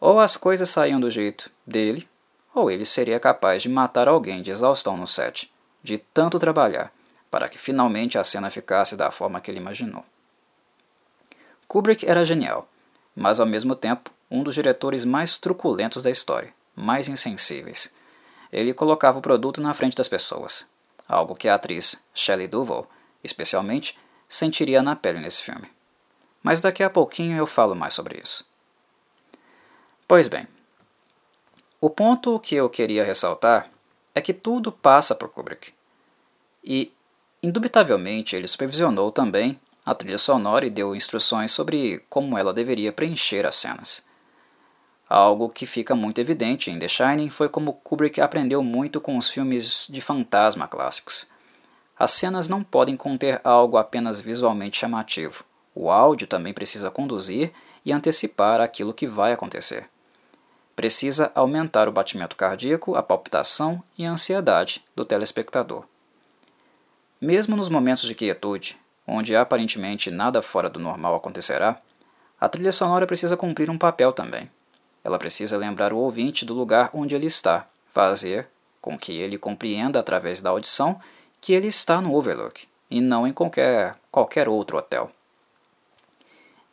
Ou 0.01 0.21
as 0.21 0.37
coisas 0.37 0.69
saíam 0.69 1.01
do 1.01 1.11
jeito 1.11 1.51
dele, 1.67 2.07
ou 2.55 2.71
ele 2.71 2.85
seria 2.85 3.19
capaz 3.19 3.63
de 3.63 3.69
matar 3.69 4.07
alguém 4.07 4.43
de 4.43 4.51
exaustão 4.51 4.97
no 4.97 5.07
set, 5.07 5.53
de 5.83 5.99
tanto 5.99 6.39
trabalhar, 6.39 6.93
para 7.31 7.49
que 7.49 7.59
finalmente 7.59 8.19
a 8.19 8.25
cena 8.25 8.51
ficasse 8.51 8.97
da 8.97 9.11
forma 9.11 9.41
que 9.41 9.51
ele 9.51 9.59
imaginou. 9.59 10.05
Kubrick 11.67 12.07
era 12.07 12.25
genial, 12.25 12.69
mas 13.17 13.41
ao 13.41 13.47
mesmo 13.47 13.75
tempo 13.75 14.11
um 14.31 14.43
dos 14.43 14.55
diretores 14.55 15.05
mais 15.05 15.39
truculentos 15.39 16.03
da 16.03 16.11
história, 16.11 16.53
mais 16.77 17.09
insensíveis. 17.09 17.93
Ele 18.53 18.75
colocava 18.75 19.19
o 19.19 19.23
produto 19.23 19.61
na 19.61 19.75
frente 19.75 19.97
das 19.97 20.09
pessoas, 20.09 20.69
algo 21.09 21.35
que 21.35 21.49
a 21.49 21.55
atriz 21.55 22.05
Shelley 22.15 22.47
Duvall, 22.47 22.89
especialmente, 23.23 23.99
sentiria 24.29 24.83
na 24.83 24.95
pele 24.95 25.21
nesse 25.21 25.43
filme. 25.43 25.69
Mas 26.45 26.61
daqui 26.61 26.83
a 26.83 26.91
pouquinho 26.91 27.39
eu 27.39 27.47
falo 27.47 27.75
mais 27.75 27.95
sobre 27.95 28.21
isso. 28.23 28.45
Pois 30.07 30.29
bem, 30.29 30.47
o 31.81 31.89
ponto 31.89 32.39
que 32.39 32.55
eu 32.55 32.69
queria 32.69 33.03
ressaltar 33.03 33.71
é 34.15 34.21
que 34.21 34.35
tudo 34.35 34.71
passa 34.71 35.15
por 35.15 35.31
Kubrick. 35.31 35.73
E, 36.63 36.93
indubitavelmente, 37.43 38.37
ele 38.37 38.47
supervisionou 38.47 39.11
também 39.11 39.59
a 39.87 39.95
trilha 39.95 40.19
sonora 40.19 40.67
e 40.67 40.71
deu 40.71 40.95
instruções 40.95 41.51
sobre 41.51 42.05
como 42.11 42.37
ela 42.37 42.53
deveria 42.53 42.93
preencher 42.93 43.47
as 43.47 43.55
cenas. 43.55 44.07
Algo 45.09 45.49
que 45.49 45.65
fica 45.65 45.95
muito 45.95 46.21
evidente 46.21 46.71
em 46.71 46.79
The 46.79 46.89
Shining 46.89 47.31
foi 47.31 47.49
como 47.49 47.73
Kubrick 47.73 48.21
aprendeu 48.21 48.63
muito 48.63 49.01
com 49.01 49.17
os 49.17 49.31
filmes 49.31 49.87
de 49.89 50.01
fantasma 50.03 50.69
clássicos. 50.69 51.27
As 51.99 52.11
cenas 52.13 52.51
não 52.51 52.63
podem 52.63 52.97
conter 52.99 53.41
algo 53.45 53.79
apenas 53.79 54.21
visualmente 54.21 54.79
chamativo. 54.79 55.43
O 55.75 55.91
áudio 55.91 56.27
também 56.27 56.53
precisa 56.53 56.91
conduzir 56.91 57.53
e 57.85 57.93
antecipar 57.93 58.61
aquilo 58.61 58.95
que 58.95 59.07
vai 59.07 59.33
acontecer 59.33 59.89
precisa 60.75 61.31
aumentar 61.35 61.89
o 61.89 61.93
batimento 61.93 62.37
cardíaco, 62.37 62.95
a 62.97 63.03
palpitação 63.03 63.83
e 63.97 64.05
a 64.05 64.11
ansiedade 64.11 64.83
do 64.95 65.05
telespectador. 65.05 65.85
Mesmo 67.21 67.57
nos 67.57 67.69
momentos 67.69 68.05
de 68.05 68.15
quietude, 68.15 68.79
onde 69.07 69.37
aparentemente 69.37 70.11
nada 70.11 70.43
fora 70.43 70.69
do 70.69 70.81
normal 70.81 71.15
acontecerá, 71.15 71.79
a 72.41 72.49
trilha 72.49 72.73
sonora 72.73 73.07
precisa 73.07 73.37
cumprir 73.37 73.71
um 73.71 73.79
papel 73.79 74.13
também. 74.13 74.51
Ela 75.03 75.19
precisa 75.19 75.57
lembrar 75.57 75.93
o 75.93 75.99
ouvinte 75.99 76.45
do 76.45 76.55
lugar 76.55 76.91
onde 76.93 77.15
ele 77.15 77.27
está, 77.27 77.67
fazer 77.93 78.49
com 78.81 78.99
que 78.99 79.13
ele 79.13 79.39
compreenda 79.39 80.01
através 80.01 80.43
da 80.43 80.51
audição 80.51 81.01
que 81.41 81.53
ele 81.53 81.69
está 81.69 82.01
no 82.01 82.15
Overlook 82.15 82.67
e 82.91 83.01
não 83.01 83.27
em 83.27 83.33
qualquer, 83.33 83.97
qualquer 84.11 84.49
outro 84.49 84.77
hotel. 84.77 85.11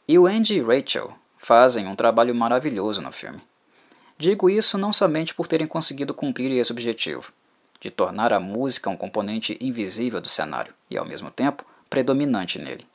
E 0.08 0.18
o 0.18 0.28
Andy 0.28 0.56
e 0.56 0.62
Rachel 0.62 1.14
fazem 1.38 1.88
um 1.88 1.96
trabalho 1.96 2.36
maravilhoso 2.36 3.02
no 3.02 3.12
filme. 3.12 3.42
Digo 4.18 4.50
isso 4.50 4.78
não 4.78 4.94
somente 4.94 5.34
por 5.34 5.48
terem 5.48 5.66
conseguido 5.66 6.14
cumprir 6.14 6.52
esse 6.52 6.72
objetivo, 6.72 7.32
de 7.80 7.90
tornar 7.90 8.32
a 8.32 8.40
música 8.40 8.90
um 8.90 8.96
componente 8.96 9.58
invisível 9.60 10.22
do 10.22 10.30
cenário 10.30 10.74
e, 10.90 10.98
ao 10.98 11.06
mesmo 11.06 11.32
tempo, 11.32 11.66
predominante 11.90 12.60
nele, 12.60 12.86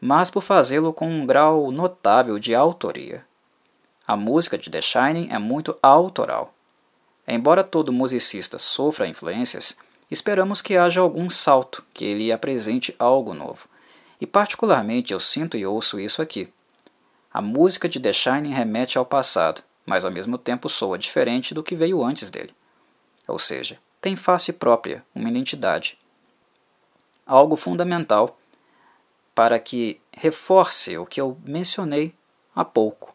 mas 0.00 0.30
por 0.30 0.40
fazê-lo 0.40 0.92
com 0.92 1.08
um 1.08 1.26
grau 1.26 1.70
notável 1.70 2.38
de 2.38 2.54
autoria. 2.54 3.24
A 4.06 4.16
música 4.16 4.56
de 4.56 4.70
The 4.70 4.80
Shining 4.80 5.28
é 5.30 5.38
muito 5.38 5.76
autoral. 5.82 6.54
Embora 7.28 7.62
todo 7.62 7.92
musicista 7.92 8.58
sofra 8.58 9.06
influências, 9.06 9.76
esperamos 10.10 10.62
que 10.62 10.76
haja 10.76 11.00
algum 11.00 11.28
salto, 11.28 11.84
que 11.92 12.04
ele 12.04 12.32
apresente 12.32 12.94
algo 12.98 13.34
novo. 13.34 13.68
E 14.20 14.26
particularmente 14.26 15.12
eu 15.12 15.20
sinto 15.20 15.56
e 15.56 15.64
ouço 15.64 15.98
isso 15.98 16.20
aqui. 16.20 16.52
A 17.32 17.40
música 17.40 17.88
de 17.88 17.98
The 17.98 18.12
Shining 18.12 18.52
remete 18.52 18.98
ao 18.98 19.06
passado, 19.06 19.62
mas 19.86 20.04
ao 20.04 20.10
mesmo 20.10 20.36
tempo 20.36 20.68
soa 20.68 20.98
diferente 20.98 21.54
do 21.54 21.62
que 21.62 21.76
veio 21.76 22.04
antes 22.04 22.30
dele. 22.30 22.54
Ou 23.26 23.38
seja, 23.38 23.78
tem 24.00 24.16
face 24.16 24.52
própria, 24.52 25.04
uma 25.14 25.28
identidade. 25.28 25.98
Algo 27.26 27.56
fundamental 27.56 28.36
para 29.34 29.58
que 29.58 30.00
reforce 30.12 30.98
o 30.98 31.06
que 31.06 31.20
eu 31.20 31.38
mencionei 31.44 32.14
há 32.54 32.64
pouco: 32.64 33.14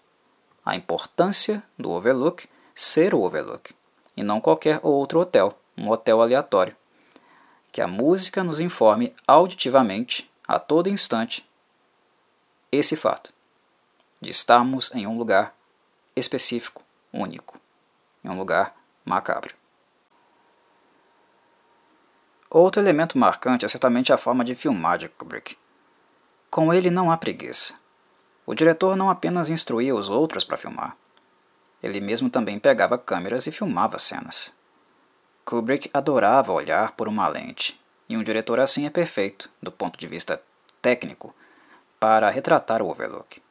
a 0.65 0.75
importância 0.75 1.61
do 1.77 1.91
Overlook 1.91 2.47
ser 2.73 3.13
o 3.13 3.21
Overlook 3.21 3.73
e 4.15 4.23
não 4.23 4.41
qualquer 4.41 4.79
outro 4.81 5.19
hotel, 5.19 5.57
um 5.77 5.89
hotel 5.89 6.21
aleatório. 6.21 6.75
Que 7.71 7.81
a 7.81 7.87
música 7.87 8.43
nos 8.43 8.59
informe 8.59 9.13
auditivamente, 9.27 10.31
a 10.47 10.59
todo 10.59 10.89
instante, 10.89 11.47
esse 12.71 12.95
fato 12.95 13.33
de 14.21 14.29
estarmos 14.29 14.93
em 14.93 15.05
um 15.07 15.17
lugar 15.17 15.55
específico, 16.15 16.83
único, 17.11 17.59
em 18.23 18.29
um 18.29 18.37
lugar 18.37 18.75
macabro. 19.03 19.55
Outro 22.49 22.81
elemento 22.81 23.17
marcante 23.17 23.65
é 23.65 23.67
certamente 23.67 24.13
a 24.13 24.17
forma 24.17 24.45
de 24.45 24.55
filmar 24.55 24.97
de 24.97 25.09
Kubrick. 25.09 25.57
Com 26.49 26.73
ele 26.73 26.89
não 26.89 27.11
há 27.11 27.17
preguiça. 27.17 27.75
O 28.45 28.53
diretor 28.53 28.95
não 28.95 29.09
apenas 29.09 29.49
instruía 29.49 29.95
os 29.95 30.09
outros 30.09 30.43
para 30.43 30.57
filmar, 30.57 30.95
ele 31.85 31.99
mesmo 31.99 32.29
também 32.29 32.57
pegava 32.57 32.97
câmeras 32.97 33.45
e 33.45 33.51
filmava 33.51 33.99
cenas. 33.99 34.55
Kubrick 35.45 35.89
adorava 35.93 36.51
olhar 36.51 36.93
por 36.93 37.07
uma 37.07 37.27
lente, 37.27 37.79
e 38.07 38.15
um 38.15 38.23
diretor 38.23 38.59
assim 38.59 38.85
é 38.85 38.89
perfeito, 38.89 39.49
do 39.61 39.71
ponto 39.71 39.99
de 39.99 40.07
vista 40.07 40.41
técnico, 40.81 41.33
para 41.99 42.29
retratar 42.29 42.81
o 42.81 42.89
Overlook. 42.89 43.41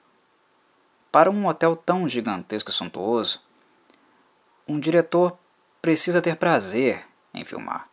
Para 1.11 1.31
um 1.31 1.47
hotel 1.47 1.77
tão 1.77 2.09
gigantesco 2.09 2.71
e 2.71 2.73
suntuoso, 2.75 3.43
um 4.67 4.81
diretor 4.81 5.37
precisa 5.81 6.23
ter 6.23 6.37
prazer 6.37 7.05
em 7.33 7.45
filmar. 7.45 7.89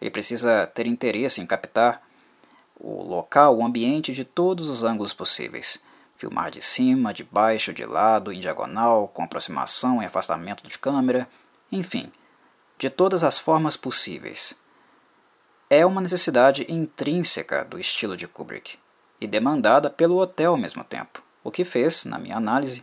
Ele 0.00 0.10
precisa 0.10 0.66
ter 0.66 0.86
interesse 0.86 1.40
em 1.40 1.46
captar 1.46 2.02
o 2.78 3.02
local, 3.02 3.56
o 3.56 3.64
ambiente 3.64 4.12
de 4.12 4.24
todos 4.24 4.68
os 4.68 4.84
ângulos 4.84 5.12
possíveis. 5.12 5.82
Filmar 6.16 6.50
de 6.50 6.60
cima, 6.60 7.12
de 7.12 7.24
baixo, 7.24 7.72
de 7.72 7.84
lado, 7.84 8.32
em 8.32 8.40
diagonal, 8.40 9.08
com 9.08 9.22
aproximação 9.22 10.02
e 10.02 10.06
afastamento 10.06 10.66
de 10.68 10.78
câmera, 10.78 11.28
enfim, 11.70 12.10
de 12.78 12.88
todas 12.88 13.24
as 13.24 13.38
formas 13.38 13.76
possíveis. 13.76 14.56
É 15.70 15.84
uma 15.84 16.00
necessidade 16.00 16.64
intrínseca 16.66 17.62
do 17.62 17.78
estilo 17.78 18.16
de 18.16 18.26
Kubrick 18.26 18.78
e 19.20 19.26
demandada 19.26 19.90
pelo 19.90 20.16
hotel 20.16 20.52
ao 20.52 20.56
mesmo 20.56 20.82
tempo, 20.82 21.22
o 21.44 21.50
que 21.50 21.62
fez, 21.62 22.06
na 22.06 22.18
minha 22.18 22.38
análise, 22.38 22.82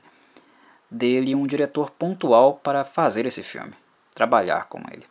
dele 0.89 1.33
um 1.33 1.47
diretor 1.47 1.89
pontual 1.89 2.59
para 2.61 2.85
fazer 2.85 3.25
esse 3.25 3.41
filme, 3.41 3.73
trabalhar 4.13 4.65
com 4.65 4.83
ele. 4.91 5.03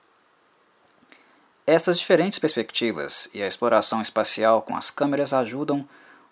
Essas 1.66 1.98
diferentes 1.98 2.38
perspectivas 2.38 3.28
e 3.34 3.42
a 3.42 3.46
exploração 3.46 4.00
espacial 4.00 4.62
com 4.62 4.76
as 4.76 4.88
câmeras 4.88 5.32
ajudam 5.32 5.88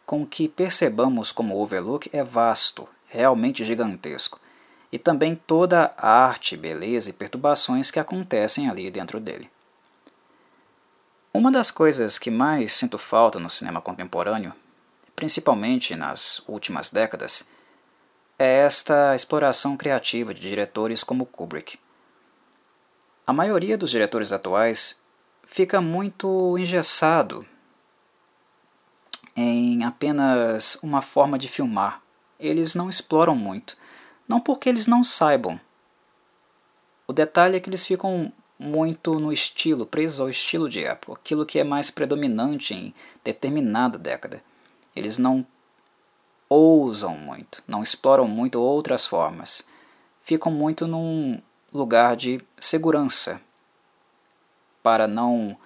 com 0.07 0.25
que 0.25 0.47
percebamos 0.47 1.33
como 1.33 1.57
o 1.57 1.61
Overlook 1.61 2.09
é 2.13 2.23
vasto, 2.23 2.89
realmente 3.09 3.65
gigantesco, 3.65 4.39
e 4.93 4.99
também 4.99 5.35
toda 5.35 5.93
a 5.97 6.09
arte, 6.09 6.57
beleza 6.57 7.11
e 7.11 7.13
perturbações 7.13 7.91
que 7.91 7.99
acontecem 7.99 8.69
ali 8.69 8.91
dentro 8.93 9.19
dele. 9.19 9.51
Uma 11.35 11.51
das 11.51 11.71
coisas 11.71 12.19
que 12.19 12.31
mais 12.31 12.75
sinto 12.75 12.99
falta 12.99 13.41
no 13.41 13.49
cinema 13.49 13.81
contemporâneo, 13.81 14.53
principalmente 15.17 15.97
nas 15.97 16.43
últimas 16.47 16.91
décadas, 16.91 17.49
é 18.39 18.59
esta 18.59 19.15
exploração 19.15 19.75
criativa 19.75 20.35
de 20.35 20.43
diretores 20.43 21.03
como 21.03 21.25
Kubrick. 21.25 21.79
A 23.27 23.33
maioria 23.33 23.79
dos 23.79 23.91
diretores 23.91 24.31
atuais 24.31 25.01
fica 25.45 25.81
muito 25.81 26.59
engessado 26.59 27.47
em 29.35 29.85
apenas 29.85 30.77
uma 30.83 31.01
forma 31.01 31.39
de 31.39 31.49
filmar. 31.49 32.03
Eles 32.39 32.75
não 32.75 32.91
exploram 32.91 33.35
muito. 33.35 33.75
Não 34.29 34.39
porque 34.39 34.69
eles 34.69 34.87
não 34.87 35.03
saibam. 35.03 35.59
O 37.07 37.13
detalhe 37.13 37.57
é 37.57 37.61
que 37.61 37.71
eles 37.71 37.87
ficam 37.87 38.31
muito 38.63 39.19
no 39.19 39.33
estilo, 39.33 39.85
presos 39.85 40.21
ao 40.21 40.31
estilo 40.31 40.69
de 40.69 40.85
época, 40.85 41.15
aquilo 41.21 41.45
que 41.45 41.59
é 41.59 41.65
mais 41.65 41.91
predominante 41.91 42.73
em 42.73 42.95
determinada 43.25 43.99
década. 43.99 44.43
Eles 44.95 45.19
não 45.19 45.45
ousam 46.49 47.17
muito, 47.17 47.63
não 47.67 47.83
exploram 47.83 48.29
muito 48.29 48.61
outras 48.61 49.07
formas. 49.07 49.67
Ficam 50.23 50.53
muito 50.53 50.87
num 50.87 51.41
lugar 51.73 52.15
de 52.15 52.41
segurança 52.59 53.41
para 54.83 55.09
não, 55.09 55.57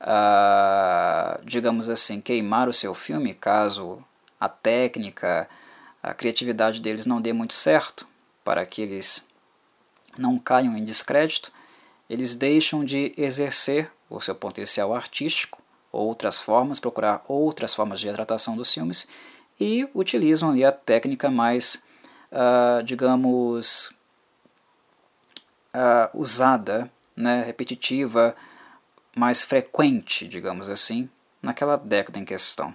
uh, 0.00 1.44
digamos 1.44 1.88
assim, 1.88 2.20
queimar 2.20 2.68
o 2.68 2.72
seu 2.72 2.94
filme 2.94 3.34
caso 3.34 4.04
a 4.38 4.48
técnica, 4.48 5.48
a 6.02 6.14
criatividade 6.14 6.80
deles 6.80 7.06
não 7.06 7.20
dê 7.20 7.32
muito 7.32 7.54
certo, 7.54 8.06
para 8.44 8.64
que 8.64 8.82
eles 8.82 9.28
não 10.16 10.38
caiam 10.38 10.76
em 10.76 10.84
descrédito, 10.84 11.52
eles 12.08 12.36
deixam 12.36 12.84
de 12.84 13.12
exercer 13.16 13.90
o 14.08 14.20
seu 14.20 14.34
potencial 14.34 14.94
artístico, 14.94 15.60
outras 15.92 16.40
formas, 16.40 16.80
procurar 16.80 17.24
outras 17.28 17.74
formas 17.74 18.00
de 18.00 18.06
retratação 18.06 18.56
dos 18.56 18.72
filmes 18.72 19.08
e 19.60 19.88
utilizam 19.94 20.50
ali 20.50 20.64
a 20.64 20.72
técnica 20.72 21.30
mais, 21.30 21.84
uh, 22.32 22.82
digamos, 22.82 23.92
uh, 25.74 26.08
usada, 26.14 26.90
né, 27.16 27.42
repetitiva, 27.44 28.36
mais 29.16 29.42
frequente, 29.42 30.28
digamos 30.28 30.68
assim, 30.68 31.08
naquela 31.42 31.76
década 31.76 32.18
em 32.18 32.24
questão. 32.24 32.74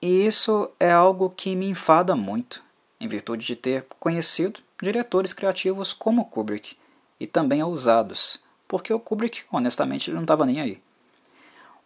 E 0.00 0.26
isso 0.26 0.70
é 0.78 0.92
algo 0.92 1.30
que 1.30 1.54
me 1.54 1.68
enfada 1.68 2.16
muito, 2.16 2.62
em 3.00 3.08
virtude 3.08 3.46
de 3.46 3.56
ter 3.56 3.86
conhecido 4.00 4.60
diretores 4.82 5.32
criativos 5.32 5.92
como 5.92 6.24
Kubrick, 6.24 6.76
e 7.24 7.26
também 7.26 7.62
ousados, 7.62 8.44
porque 8.68 8.92
o 8.92 9.00
Kubrick, 9.00 9.44
honestamente, 9.50 10.10
não 10.10 10.20
estava 10.20 10.44
nem 10.44 10.60
aí. 10.60 10.82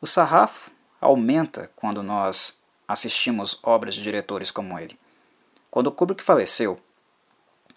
O 0.01 0.07
sarrafo 0.07 0.73
aumenta 1.01 1.71
quando 1.77 2.03
nós 2.03 2.61
assistimos 2.89 3.57
obras 3.63 3.95
de 3.95 4.03
diretores 4.03 4.51
como 4.51 4.77
ele. 4.77 4.99
Quando 5.71 5.93
Kubrick 5.93 6.25
faleceu, 6.25 6.81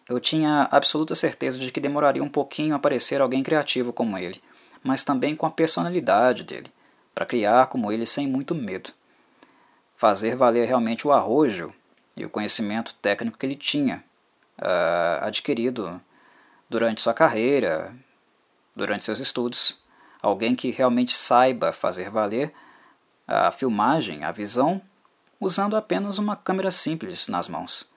eu 0.09 0.19
tinha 0.19 0.67
absoluta 0.71 1.13
certeza 1.13 1.59
de 1.59 1.71
que 1.71 1.79
demoraria 1.79 2.23
um 2.23 2.29
pouquinho 2.29 2.73
a 2.73 2.77
aparecer 2.77 3.21
alguém 3.21 3.43
criativo 3.43 3.93
como 3.93 4.17
ele, 4.17 4.41
mas 4.83 5.03
também 5.03 5.35
com 5.35 5.45
a 5.45 5.51
personalidade 5.51 6.43
dele, 6.43 6.71
para 7.13 7.27
criar 7.27 7.67
como 7.67 7.91
ele 7.91 8.07
sem 8.07 8.25
muito 8.25 8.55
medo. 8.55 8.89
Fazer 9.95 10.35
valer 10.35 10.67
realmente 10.67 11.07
o 11.07 11.11
arrojo 11.11 11.71
e 12.17 12.25
o 12.25 12.29
conhecimento 12.29 12.95
técnico 12.95 13.37
que 13.37 13.45
ele 13.45 13.55
tinha 13.55 14.03
uh, 14.57 15.23
adquirido 15.23 16.01
durante 16.71 17.01
sua 17.01 17.13
carreira, 17.13 17.93
durante 18.73 19.03
seus 19.03 19.19
estudos. 19.19 19.83
Alguém 20.21 20.55
que 20.55 20.71
realmente 20.71 21.11
saiba 21.11 21.73
fazer 21.73 22.09
valer 22.09 22.53
a 23.27 23.51
filmagem, 23.51 24.23
a 24.23 24.31
visão, 24.31 24.81
usando 25.37 25.75
apenas 25.75 26.17
uma 26.17 26.33
câmera 26.33 26.71
simples 26.71 27.27
nas 27.27 27.49
mãos. 27.49 27.91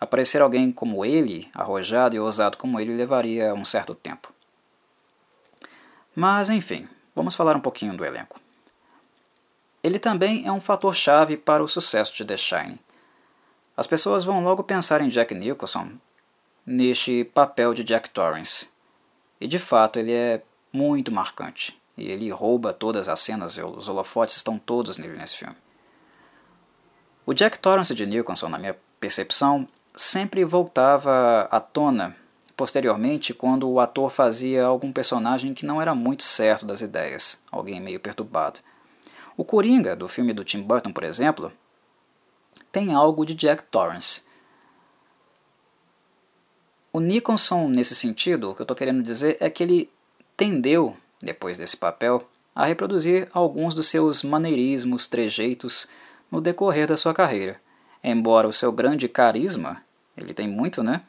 Aparecer 0.00 0.40
alguém 0.40 0.70
como 0.70 1.04
ele, 1.04 1.50
arrojado 1.52 2.14
e 2.14 2.20
ousado 2.20 2.56
como 2.56 2.78
ele, 2.78 2.96
levaria 2.96 3.52
um 3.52 3.64
certo 3.64 3.92
tempo. 3.92 4.32
Mas, 6.14 6.50
enfim, 6.50 6.88
vamos 7.12 7.34
falar 7.34 7.56
um 7.56 7.60
pouquinho 7.60 7.96
do 7.96 8.04
elenco. 8.04 8.40
Ele 9.82 9.98
também 9.98 10.46
é 10.46 10.52
um 10.52 10.60
fator-chave 10.60 11.36
para 11.36 11.62
o 11.62 11.68
sucesso 11.68 12.14
de 12.14 12.24
The 12.24 12.36
Shining. 12.36 12.78
As 13.76 13.88
pessoas 13.88 14.24
vão 14.24 14.44
logo 14.44 14.62
pensar 14.62 15.00
em 15.00 15.08
Jack 15.08 15.34
Nicholson 15.34 15.98
neste 16.68 17.24
papel 17.24 17.72
de 17.72 17.82
Jack 17.82 18.10
Torrance. 18.10 18.68
E 19.40 19.46
de 19.46 19.58
fato 19.58 19.98
ele 19.98 20.12
é 20.12 20.42
muito 20.72 21.10
marcante. 21.10 21.80
E 21.96 22.06
ele 22.10 22.30
rouba 22.30 22.72
todas 22.72 23.08
as 23.08 23.20
cenas, 23.20 23.56
os 23.56 23.88
holofotes 23.88 24.36
estão 24.36 24.58
todos 24.58 24.98
nele 24.98 25.16
nesse 25.16 25.36
filme. 25.36 25.56
O 27.26 27.34
Jack 27.34 27.58
Torrance 27.58 27.94
de 27.94 28.06
Nicholson, 28.06 28.48
na 28.48 28.58
minha 28.58 28.76
percepção, 29.00 29.66
sempre 29.94 30.44
voltava 30.44 31.48
à 31.50 31.58
tona 31.58 32.14
posteriormente 32.56 33.32
quando 33.32 33.68
o 33.68 33.78
ator 33.78 34.10
fazia 34.10 34.64
algum 34.64 34.92
personagem 34.92 35.54
que 35.54 35.64
não 35.64 35.80
era 35.80 35.94
muito 35.94 36.24
certo 36.24 36.66
das 36.66 36.80
ideias, 36.80 37.40
alguém 37.52 37.80
meio 37.80 38.00
perturbado. 38.00 38.60
O 39.36 39.44
Coringa, 39.44 39.94
do 39.94 40.08
filme 40.08 40.32
do 40.32 40.44
Tim 40.44 40.62
Burton, 40.62 40.92
por 40.92 41.04
exemplo, 41.04 41.52
tem 42.72 42.92
algo 42.92 43.24
de 43.24 43.34
Jack 43.34 43.62
Torrance. 43.64 44.27
O 46.92 47.00
Nicholson, 47.00 47.68
nesse 47.68 47.94
sentido, 47.94 48.50
o 48.50 48.54
que 48.54 48.62
eu 48.62 48.64
estou 48.64 48.76
querendo 48.76 49.02
dizer 49.02 49.36
é 49.40 49.50
que 49.50 49.62
ele 49.62 49.90
tendeu, 50.36 50.96
depois 51.20 51.58
desse 51.58 51.76
papel, 51.76 52.28
a 52.54 52.64
reproduzir 52.64 53.28
alguns 53.32 53.74
dos 53.74 53.86
seus 53.86 54.22
maneirismos, 54.22 55.06
trejeitos 55.06 55.88
no 56.30 56.40
decorrer 56.40 56.86
da 56.86 56.96
sua 56.96 57.14
carreira. 57.14 57.60
Embora 58.02 58.48
o 58.48 58.52
seu 58.52 58.72
grande 58.72 59.08
carisma, 59.08 59.82
ele 60.16 60.32
tem 60.32 60.48
muito, 60.48 60.82
né? 60.82 61.02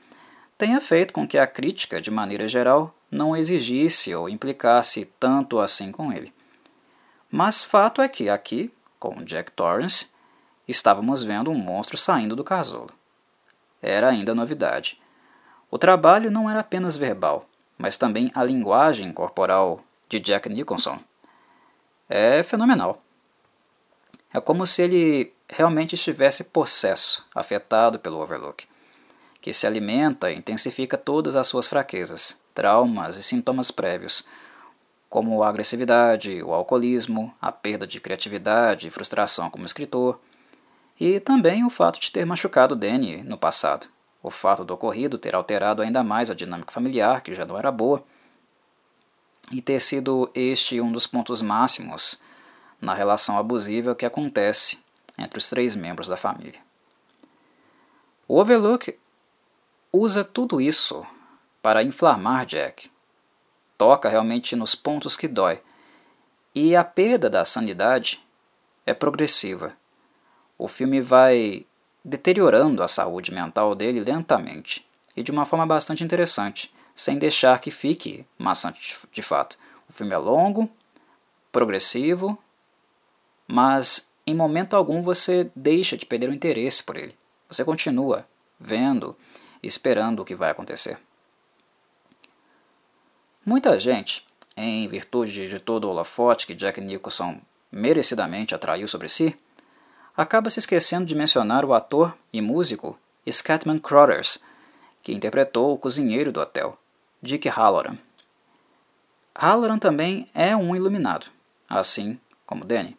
tenha 0.60 0.82
feito 0.82 1.14
com 1.14 1.26
que 1.26 1.38
a 1.38 1.48
crítica, 1.48 2.02
de 2.02 2.12
maneira 2.12 2.46
geral, 2.46 2.94
não 3.10 3.36
exigisse 3.36 4.14
ou 4.14 4.28
implicasse 4.28 5.06
tanto 5.18 5.58
assim 5.58 5.90
com 5.90 6.12
ele. 6.12 6.34
Mas 7.32 7.64
fato 7.64 8.02
é 8.02 8.10
que 8.10 8.28
aqui, 8.28 8.70
com 9.00 9.24
Jack 9.24 9.54
Torrance, 9.54 10.10
estávamos 10.68 11.24
vendo 11.24 11.50
um 11.50 11.58
monstro 11.58 11.98
saindo 11.98 12.36
do 12.36 12.44
casulo. 12.44 12.92
Era 13.82 14.10
ainda 14.10 14.36
novidade. 14.36 14.99
O 15.70 15.78
trabalho 15.78 16.32
não 16.32 16.50
era 16.50 16.62
apenas 16.62 16.98
verbal, 16.98 17.48
mas 17.78 17.98
também 17.98 18.32
a 18.34 18.44
linguagem 18.44 19.12
corporal 19.12 19.84
de 20.08 20.20
Jack 20.20 20.50
Nicholson. 20.50 21.00
É 22.10 22.42
fenomenal. 22.44 23.02
É 24.34 24.40
como 24.40 24.66
se 24.66 24.82
ele 24.82 25.34
realmente 25.48 25.96
estivesse 25.96 26.46
possesso, 26.46 27.26
afetado 27.34 28.00
pelo 28.00 28.20
Overlook 28.20 28.68
que 29.42 29.54
se 29.54 29.66
alimenta 29.66 30.32
e 30.32 30.38
intensifica 30.38 30.98
todas 30.98 31.36
as 31.36 31.48
suas 31.48 31.68
fraquezas, 31.68 32.42
traumas 32.54 33.16
e 33.16 33.24
sintomas 33.24 33.72
prévios, 33.72 34.26
como 35.10 35.42
a 35.44 35.50
agressividade, 35.50 36.44
o 36.44 36.54
alcoolismo, 36.54 37.34
a 37.42 37.52
perda 37.52 37.88
de 37.88 38.00
criatividade 38.00 38.88
e 38.88 38.92
frustração 38.92 39.50
como 39.50 39.66
escritor. 39.66 40.20
e 41.00 41.18
também 41.18 41.64
o 41.64 41.70
fato 41.70 41.98
de 41.98 42.12
ter 42.12 42.26
machucado 42.26 42.76
Danny 42.76 43.24
no 43.24 43.38
passado. 43.38 43.88
O 44.22 44.30
fato 44.30 44.66
do 44.66 44.74
ocorrido 44.74 45.18
ter 45.18 45.34
alterado 45.34 45.82
ainda 45.82 46.04
mais 46.04 46.30
a 46.30 46.36
dinâmica 46.36 46.72
familiar, 46.72 47.22
que 47.22 47.34
já 47.34 47.46
não 47.46 47.58
era 47.58 47.72
boa, 47.72 48.04
e 49.52 49.62
ter 49.62 49.80
sido 49.80 50.30
este 50.34 50.80
um 50.82 50.92
dos 50.92 51.08
pontos 51.08 51.42
máximos 51.42 52.22
na 52.80 52.94
relação 52.94 53.38
abusiva 53.38 53.96
que 53.96 54.06
acontece 54.06 54.80
entre 55.18 55.38
os 55.38 55.50
três 55.50 55.76
membros 55.76 56.08
da 56.08 56.18
família. 56.18 56.60
O 58.28 58.40
Overlook 58.40 58.98
usa 59.92 60.24
tudo 60.24 60.62
isso 60.62 61.06
para 61.62 61.84
inflamar 61.84 62.46
Jack. 62.46 62.92
Toca 63.78 64.10
realmente 64.10 64.56
nos 64.56 64.76
pontos 64.76 65.18
que 65.18 65.28
dói. 65.28 65.62
E 66.54 66.76
a 66.76 66.84
perda 66.84 67.30
da 67.30 67.44
sanidade 67.44 68.24
é 68.86 68.94
progressiva. 68.94 69.74
O 70.58 70.68
filme 70.68 71.02
vai 71.02 71.66
deteriorando 72.04 72.82
a 72.82 72.88
saúde 72.88 73.34
mental 73.34 73.76
dele 73.76 74.00
lentamente 74.00 74.86
e 75.16 75.24
de 75.24 75.32
uma 75.32 75.46
forma 75.46 75.66
bastante 75.66 76.04
interessante, 76.04 76.74
sem 76.96 77.18
deixar 77.18 77.60
que 77.60 77.72
fique 77.72 78.26
maçante 78.38 78.98
de 79.12 79.22
fato. 79.22 79.58
O 79.88 79.94
filme 79.94 80.14
é 80.14 80.18
longo, 80.18 80.70
progressivo, 81.52 82.38
mas 83.48 84.10
em 84.26 84.36
momento 84.36 84.76
algum 84.76 85.02
você 85.02 85.50
deixa 85.56 85.98
de 85.98 86.06
perder 86.06 86.30
o 86.30 86.34
interesse 86.34 86.84
por 86.84 86.96
ele. 86.96 87.18
Você 87.48 87.66
continua 87.66 88.26
vendo, 88.60 89.16
esperando 89.64 90.22
o 90.22 90.26
que 90.26 90.36
vai 90.36 90.52
acontecer. 90.52 91.00
Muita 93.46 93.80
gente, 93.80 94.28
em 94.56 94.88
virtude 94.88 95.48
de 95.48 95.60
todo 95.60 95.86
o 95.86 95.90
holofote 95.90 96.46
que 96.46 96.54
Jack 96.54 96.80
Nicholson 96.80 97.42
merecidamente 97.72 98.54
atraiu 98.54 98.88
sobre 98.88 99.10
si, 99.10 99.36
acaba 100.20 100.50
se 100.50 100.60
esquecendo 100.60 101.06
de 101.06 101.16
mencionar 101.16 101.64
o 101.64 101.74
ator 101.74 102.14
e 102.34 102.42
músico 102.42 103.00
Scatman 103.32 103.80
Crothers, 103.80 104.44
que 105.02 105.14
interpretou 105.14 105.74
o 105.74 105.78
cozinheiro 105.78 106.30
do 106.30 106.42
hotel, 106.42 106.78
Dick 107.22 107.48
Halloran. 107.48 107.98
Halloran 109.34 109.80
também 109.80 110.28
é 110.34 110.54
um 110.58 110.76
iluminado, 110.76 111.28
assim 111.70 112.20
como 112.46 112.66
Danny. 112.66 112.98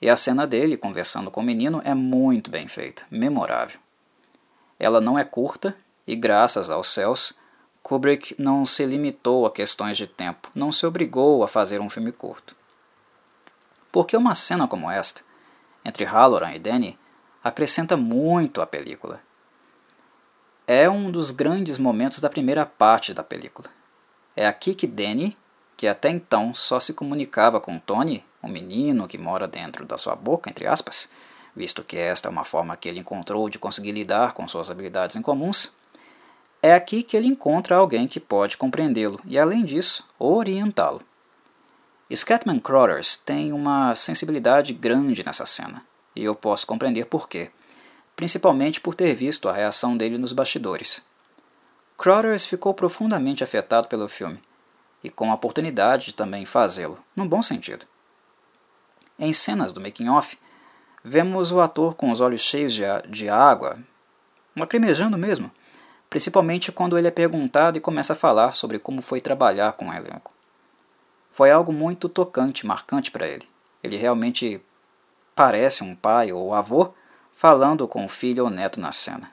E 0.00 0.08
a 0.08 0.16
cena 0.16 0.46
dele 0.46 0.78
conversando 0.78 1.30
com 1.30 1.42
o 1.42 1.44
menino 1.44 1.82
é 1.84 1.92
muito 1.92 2.50
bem 2.50 2.66
feita, 2.66 3.04
memorável. 3.10 3.78
Ela 4.78 4.98
não 4.98 5.18
é 5.18 5.24
curta 5.24 5.76
e, 6.06 6.16
graças 6.16 6.70
aos 6.70 6.88
céus, 6.88 7.38
Kubrick 7.82 8.34
não 8.38 8.64
se 8.64 8.86
limitou 8.86 9.44
a 9.44 9.52
questões 9.52 9.98
de 9.98 10.06
tempo, 10.06 10.50
não 10.54 10.72
se 10.72 10.86
obrigou 10.86 11.44
a 11.44 11.48
fazer 11.48 11.82
um 11.82 11.90
filme 11.90 12.12
curto. 12.12 12.56
Porque 13.92 14.16
uma 14.16 14.34
cena 14.34 14.66
como 14.66 14.90
esta, 14.90 15.20
entre 15.84 16.04
Halloran 16.04 16.52
e 16.52 16.58
Danny, 16.58 16.98
acrescenta 17.42 17.96
muito 17.96 18.60
à 18.60 18.66
película. 18.66 19.20
É 20.66 20.88
um 20.88 21.10
dos 21.10 21.30
grandes 21.30 21.78
momentos 21.78 22.20
da 22.20 22.30
primeira 22.30 22.64
parte 22.64 23.12
da 23.12 23.24
película. 23.24 23.68
É 24.36 24.46
aqui 24.46 24.74
que 24.74 24.86
Danny, 24.86 25.36
que 25.76 25.88
até 25.88 26.10
então 26.10 26.54
só 26.54 26.78
se 26.78 26.94
comunicava 26.94 27.60
com 27.60 27.78
Tony 27.78 28.24
um 28.42 28.48
menino 28.48 29.06
que 29.06 29.18
mora 29.18 29.46
dentro 29.46 29.84
da 29.84 29.98
sua 29.98 30.14
boca, 30.14 30.48
entre 30.48 30.66
aspas, 30.66 31.10
visto 31.54 31.82
que 31.82 31.96
esta 31.96 32.28
é 32.28 32.30
uma 32.30 32.44
forma 32.44 32.76
que 32.76 32.88
ele 32.88 33.00
encontrou 33.00 33.48
de 33.48 33.58
conseguir 33.58 33.92
lidar 33.92 34.32
com 34.32 34.46
suas 34.48 34.70
habilidades 34.70 35.16
incomuns, 35.16 35.74
é 36.62 36.74
aqui 36.74 37.02
que 37.02 37.16
ele 37.16 37.26
encontra 37.26 37.76
alguém 37.76 38.06
que 38.06 38.20
pode 38.20 38.56
compreendê-lo 38.56 39.20
e, 39.24 39.38
além 39.38 39.64
disso, 39.64 40.06
orientá-lo. 40.18 41.02
Scatman 42.16 42.58
Crothers 42.58 43.16
tem 43.16 43.52
uma 43.52 43.94
sensibilidade 43.94 44.72
grande 44.72 45.24
nessa 45.24 45.46
cena, 45.46 45.84
e 46.16 46.24
eu 46.24 46.34
posso 46.34 46.66
compreender 46.66 47.06
por 47.06 47.28
quê, 47.28 47.50
principalmente 48.16 48.80
por 48.80 48.96
ter 48.96 49.14
visto 49.14 49.48
a 49.48 49.52
reação 49.52 49.96
dele 49.96 50.18
nos 50.18 50.32
bastidores. 50.32 51.06
Crothers 51.96 52.44
ficou 52.44 52.74
profundamente 52.74 53.44
afetado 53.44 53.86
pelo 53.86 54.08
filme, 54.08 54.40
e 55.04 55.08
com 55.08 55.30
a 55.30 55.34
oportunidade 55.34 56.06
de 56.06 56.14
também 56.14 56.44
fazê-lo, 56.44 56.98
num 57.14 57.28
bom 57.28 57.42
sentido. 57.42 57.86
Em 59.16 59.32
cenas 59.32 59.72
do 59.72 59.80
making-off, 59.80 60.36
vemos 61.04 61.52
o 61.52 61.60
ator 61.60 61.94
com 61.94 62.10
os 62.10 62.20
olhos 62.20 62.40
cheios 62.40 62.72
de, 62.72 62.82
de 63.08 63.28
água, 63.28 63.78
lacrimejando 64.58 65.16
mesmo, 65.16 65.48
principalmente 66.08 66.72
quando 66.72 66.98
ele 66.98 67.06
é 67.06 67.12
perguntado 67.12 67.78
e 67.78 67.80
começa 67.80 68.14
a 68.14 68.16
falar 68.16 68.52
sobre 68.52 68.80
como 68.80 69.00
foi 69.00 69.20
trabalhar 69.20 69.74
com 69.74 69.90
o 69.90 69.94
elenco. 69.94 70.39
Foi 71.30 71.50
algo 71.50 71.72
muito 71.72 72.08
tocante, 72.08 72.66
marcante 72.66 73.10
para 73.10 73.26
ele. 73.26 73.48
Ele 73.82 73.96
realmente 73.96 74.60
parece 75.34 75.82
um 75.82 75.94
pai 75.94 76.32
ou 76.32 76.52
avô 76.52 76.92
falando 77.32 77.88
com 77.88 78.04
o 78.04 78.08
filho 78.08 78.44
ou 78.44 78.50
neto 78.50 78.80
na 78.80 78.92
cena. 78.92 79.30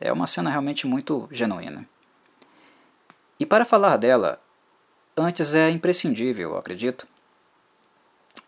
É 0.00 0.12
uma 0.12 0.26
cena 0.26 0.50
realmente 0.50 0.86
muito 0.86 1.28
genuína. 1.30 1.86
E 3.38 3.46
para 3.46 3.64
falar 3.64 3.98
dela, 3.98 4.40
antes 5.16 5.54
é 5.54 5.70
imprescindível, 5.70 6.56
acredito, 6.56 7.06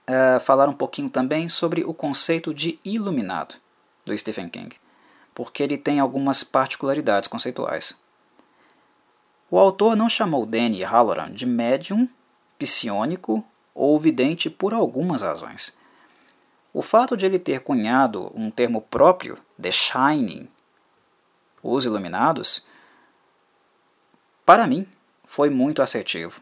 uh, 0.08 0.40
falar 0.40 0.68
um 0.68 0.74
pouquinho 0.74 1.10
também 1.10 1.48
sobre 1.48 1.84
o 1.84 1.92
conceito 1.92 2.52
de 2.52 2.78
iluminado 2.84 3.56
do 4.04 4.16
Stephen 4.16 4.48
King, 4.48 4.74
porque 5.34 5.62
ele 5.62 5.76
tem 5.76 6.00
algumas 6.00 6.42
particularidades 6.42 7.28
conceituais. 7.28 8.00
O 9.50 9.58
autor 9.58 9.94
não 9.94 10.08
chamou 10.08 10.44
Danny 10.44 10.82
Halloran 10.82 11.30
de 11.30 11.46
médium, 11.46 12.08
psionico 12.58 13.44
ou 13.74 13.98
vidente 13.98 14.50
por 14.50 14.74
algumas 14.74 15.22
razões. 15.22 15.76
O 16.72 16.82
fato 16.82 17.16
de 17.16 17.24
ele 17.24 17.38
ter 17.38 17.60
cunhado 17.60 18.30
um 18.34 18.50
termo 18.50 18.80
próprio, 18.82 19.38
The 19.60 19.70
Shining, 19.70 20.48
os 21.62 21.84
iluminados, 21.84 22.66
para 24.44 24.66
mim 24.66 24.86
foi 25.26 25.50
muito 25.50 25.82
assertivo, 25.82 26.40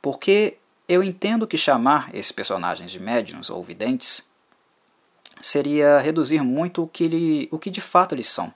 porque 0.00 0.58
eu 0.88 1.02
entendo 1.02 1.46
que 1.46 1.56
chamar 1.56 2.14
esses 2.14 2.32
personagens 2.32 2.90
de 2.90 3.00
médiums 3.00 3.50
ou 3.50 3.62
videntes 3.62 4.28
seria 5.40 5.98
reduzir 5.98 6.42
muito 6.42 6.82
o 6.82 6.88
que, 6.88 7.04
ele, 7.04 7.48
o 7.50 7.58
que 7.58 7.70
de 7.70 7.80
fato 7.80 8.14
eles 8.14 8.28
são. 8.28 8.52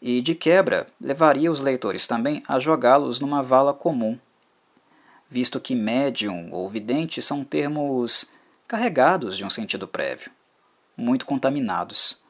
E 0.00 0.22
de 0.22 0.34
quebra, 0.34 0.86
levaria 1.00 1.50
os 1.50 1.60
leitores 1.60 2.06
também 2.06 2.42
a 2.48 2.58
jogá-los 2.58 3.20
numa 3.20 3.42
vala 3.42 3.74
comum, 3.74 4.18
visto 5.30 5.60
que 5.60 5.74
médium 5.74 6.50
ou 6.52 6.68
vidente 6.68 7.22
são 7.22 7.44
termos 7.44 8.30
carregados 8.66 9.36
de 9.36 9.44
um 9.44 9.50
sentido 9.50 9.86
prévio, 9.86 10.30
muito 10.96 11.24
contaminados. 11.24 12.20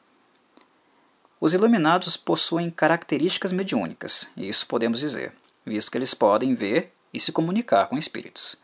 Os 1.39 1.53
iluminados 1.53 2.15
possuem 2.15 2.69
características 2.69 3.51
mediúnicas, 3.51 4.29
isso 4.37 4.67
podemos 4.67 4.99
dizer, 4.99 5.33
visto 5.65 5.91
que 5.91 5.97
eles 5.97 6.13
podem 6.13 6.53
ver 6.53 6.93
e 7.13 7.19
se 7.19 7.31
comunicar 7.31 7.87
com 7.87 7.97
espíritos 7.97 8.61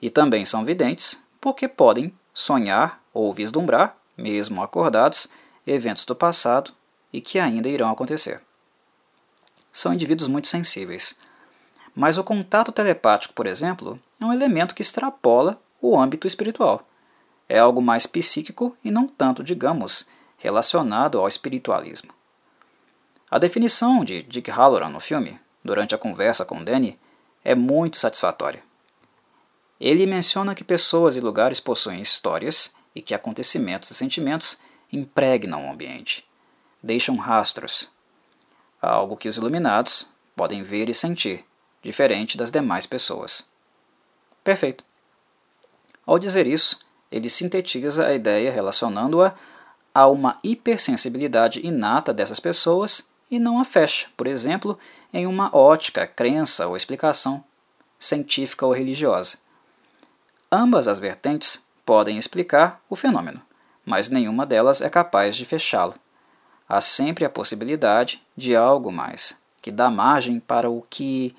e 0.00 0.08
também 0.08 0.44
são 0.44 0.64
videntes 0.64 1.22
porque 1.40 1.68
podem 1.68 2.12
sonhar 2.32 3.02
ou 3.12 3.32
vislumbrar, 3.32 3.96
mesmo 4.16 4.62
acordados, 4.62 5.28
eventos 5.66 6.04
do 6.04 6.14
passado 6.14 6.72
e 7.12 7.20
que 7.20 7.38
ainda 7.38 7.68
irão 7.68 7.90
acontecer. 7.90 8.40
São 9.72 9.92
indivíduos 9.92 10.28
muito 10.28 10.48
sensíveis. 10.48 11.18
Mas 12.00 12.16
o 12.16 12.24
contato 12.24 12.72
telepático, 12.72 13.34
por 13.34 13.46
exemplo, 13.46 14.00
é 14.18 14.24
um 14.24 14.32
elemento 14.32 14.74
que 14.74 14.80
extrapola 14.80 15.60
o 15.82 16.00
âmbito 16.00 16.26
espiritual. 16.26 16.88
É 17.46 17.58
algo 17.58 17.82
mais 17.82 18.06
psíquico 18.06 18.74
e 18.82 18.90
não 18.90 19.06
tanto, 19.06 19.44
digamos, 19.44 20.08
relacionado 20.38 21.18
ao 21.18 21.28
espiritualismo. 21.28 22.10
A 23.30 23.38
definição 23.38 24.02
de 24.02 24.22
Dick 24.22 24.50
Halloran 24.50 24.88
no 24.88 24.98
filme, 24.98 25.38
durante 25.62 25.94
a 25.94 25.98
conversa 25.98 26.42
com 26.42 26.64
Danny, 26.64 26.98
é 27.44 27.54
muito 27.54 27.98
satisfatória. 27.98 28.62
Ele 29.78 30.06
menciona 30.06 30.54
que 30.54 30.64
pessoas 30.64 31.16
e 31.16 31.20
lugares 31.20 31.60
possuem 31.60 32.00
histórias 32.00 32.74
e 32.94 33.02
que 33.02 33.14
acontecimentos 33.14 33.90
e 33.90 33.94
sentimentos 33.94 34.58
impregnam 34.90 35.66
o 35.66 35.70
ambiente, 35.70 36.26
deixam 36.82 37.16
rastros, 37.16 37.90
algo 38.80 39.18
que 39.18 39.28
os 39.28 39.36
iluminados 39.36 40.08
podem 40.34 40.62
ver 40.62 40.88
e 40.88 40.94
sentir, 40.94 41.44
diferente 41.82 42.36
das 42.36 42.50
demais 42.50 42.86
pessoas. 42.86 43.48
Perfeito. 44.44 44.84
Ao 46.06 46.18
dizer 46.18 46.46
isso, 46.46 46.80
ele 47.10 47.28
sintetiza 47.28 48.06
a 48.06 48.14
ideia 48.14 48.50
relacionando-a 48.50 49.34
a 49.94 50.06
uma 50.06 50.38
hipersensibilidade 50.42 51.64
inata 51.66 52.12
dessas 52.12 52.38
pessoas 52.38 53.10
e 53.30 53.38
não 53.38 53.60
a 53.60 53.64
fecha, 53.64 54.08
por 54.16 54.26
exemplo, 54.26 54.78
em 55.12 55.26
uma 55.26 55.54
ótica, 55.54 56.06
crença 56.06 56.66
ou 56.66 56.76
explicação 56.76 57.44
científica 57.98 58.64
ou 58.64 58.72
religiosa. 58.72 59.38
Ambas 60.50 60.88
as 60.88 60.98
vertentes 60.98 61.64
podem 61.84 62.16
explicar 62.16 62.80
o 62.88 62.96
fenômeno, 62.96 63.42
mas 63.84 64.08
nenhuma 64.08 64.46
delas 64.46 64.80
é 64.80 64.88
capaz 64.88 65.36
de 65.36 65.44
fechá-lo. 65.44 65.94
Há 66.68 66.80
sempre 66.80 67.24
a 67.24 67.30
possibilidade 67.30 68.22
de 68.36 68.54
algo 68.54 68.92
mais, 68.92 69.40
que 69.60 69.70
dá 69.70 69.90
margem 69.90 70.38
para 70.38 70.70
o 70.70 70.82
que 70.88 71.36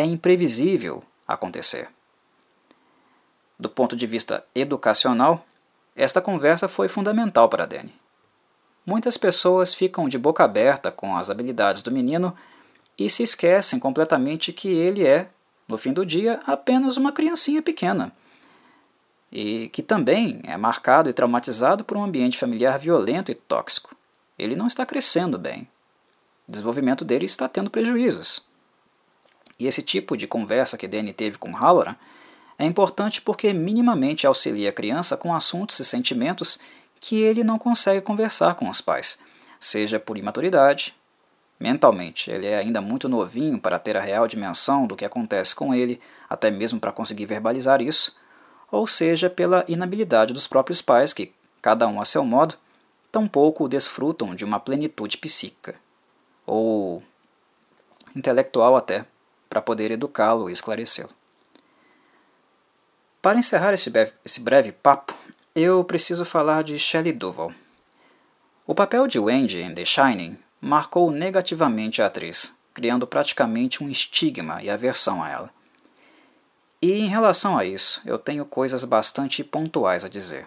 é 0.00 0.04
imprevisível 0.04 1.04
acontecer. 1.28 1.88
Do 3.58 3.68
ponto 3.68 3.94
de 3.94 4.06
vista 4.06 4.44
educacional, 4.54 5.44
esta 5.94 6.20
conversa 6.20 6.66
foi 6.66 6.88
fundamental 6.88 7.48
para 7.48 7.66
Danny. 7.66 7.92
muitas 8.86 9.16
pessoas 9.16 9.74
ficam 9.74 10.08
de 10.08 10.18
boca 10.18 10.42
aberta 10.42 10.90
com 10.90 11.16
as 11.16 11.28
habilidades 11.28 11.82
do 11.82 11.90
menino 11.90 12.34
e 12.98 13.08
se 13.08 13.22
esquecem 13.22 13.78
completamente 13.78 14.52
que 14.52 14.68
ele 14.68 15.06
é, 15.06 15.28
no 15.68 15.76
fim 15.76 15.92
do 15.92 16.04
dia, 16.04 16.40
apenas 16.46 16.96
uma 16.96 17.12
criancinha 17.12 17.62
pequena. 17.62 18.10
E 19.30 19.68
que 19.68 19.82
também 19.82 20.40
é 20.44 20.56
marcado 20.56 21.08
e 21.08 21.12
traumatizado 21.12 21.84
por 21.84 21.96
um 21.96 22.02
ambiente 22.02 22.38
familiar 22.38 22.78
violento 22.78 23.30
e 23.30 23.34
tóxico. 23.34 23.94
Ele 24.38 24.56
não 24.56 24.66
está 24.66 24.84
crescendo 24.84 25.38
bem. 25.38 25.68
O 26.48 26.50
desenvolvimento 26.50 27.04
dele 27.04 27.26
está 27.26 27.48
tendo 27.48 27.70
prejuízos. 27.70 28.49
E 29.60 29.66
esse 29.66 29.82
tipo 29.82 30.16
de 30.16 30.26
conversa 30.26 30.78
que 30.78 30.88
Danny 30.88 31.12
teve 31.12 31.36
com 31.36 31.52
Halloran 31.52 31.94
é 32.58 32.64
importante 32.64 33.20
porque 33.20 33.52
minimamente 33.52 34.26
auxilia 34.26 34.70
a 34.70 34.72
criança 34.72 35.18
com 35.18 35.34
assuntos 35.34 35.78
e 35.78 35.84
sentimentos 35.84 36.58
que 36.98 37.20
ele 37.20 37.44
não 37.44 37.58
consegue 37.58 38.00
conversar 38.00 38.54
com 38.54 38.68
os 38.68 38.80
pais, 38.80 39.18
seja 39.58 40.00
por 40.00 40.18
imaturidade, 40.18 40.94
mentalmente 41.58 42.30
ele 42.30 42.46
é 42.46 42.58
ainda 42.58 42.80
muito 42.80 43.08
novinho 43.08 43.58
para 43.58 43.78
ter 43.78 43.96
a 43.96 44.00
real 44.00 44.26
dimensão 44.26 44.86
do 44.86 44.96
que 44.96 45.04
acontece 45.04 45.54
com 45.54 45.74
ele, 45.74 46.00
até 46.28 46.50
mesmo 46.50 46.80
para 46.80 46.92
conseguir 46.92 47.26
verbalizar 47.26 47.82
isso, 47.82 48.16
ou 48.70 48.86
seja 48.86 49.28
pela 49.28 49.64
inabilidade 49.68 50.32
dos 50.32 50.46
próprios 50.46 50.80
pais 50.80 51.12
que, 51.12 51.32
cada 51.60 51.86
um 51.86 52.00
a 52.00 52.04
seu 52.04 52.24
modo, 52.24 52.56
tampouco 53.10 53.68
desfrutam 53.68 54.34
de 54.34 54.44
uma 54.44 54.60
plenitude 54.60 55.18
psíquica, 55.18 55.74
ou 56.46 57.02
intelectual 58.14 58.76
até 58.76 59.04
para 59.50 59.60
poder 59.60 59.90
educá-lo 59.90 60.48
e 60.48 60.52
esclarecê-lo. 60.52 61.10
Para 63.20 63.38
encerrar 63.38 63.74
esse 63.74 63.90
breve, 63.90 64.12
esse 64.24 64.40
breve 64.40 64.72
papo, 64.72 65.14
eu 65.54 65.84
preciso 65.84 66.24
falar 66.24 66.62
de 66.62 66.78
Shelley 66.78 67.12
Duvall. 67.12 67.52
O 68.66 68.74
papel 68.74 69.08
de 69.08 69.18
Wendy 69.18 69.60
em 69.60 69.74
The 69.74 69.84
Shining 69.84 70.38
marcou 70.60 71.10
negativamente 71.10 72.00
a 72.00 72.06
atriz, 72.06 72.56
criando 72.72 73.06
praticamente 73.06 73.82
um 73.82 73.90
estigma 73.90 74.62
e 74.62 74.70
aversão 74.70 75.22
a 75.22 75.28
ela. 75.28 75.50
E 76.80 76.92
em 76.92 77.08
relação 77.08 77.58
a 77.58 77.64
isso, 77.64 78.00
eu 78.06 78.18
tenho 78.18 78.46
coisas 78.46 78.84
bastante 78.84 79.44
pontuais 79.44 80.04
a 80.04 80.08
dizer. 80.08 80.46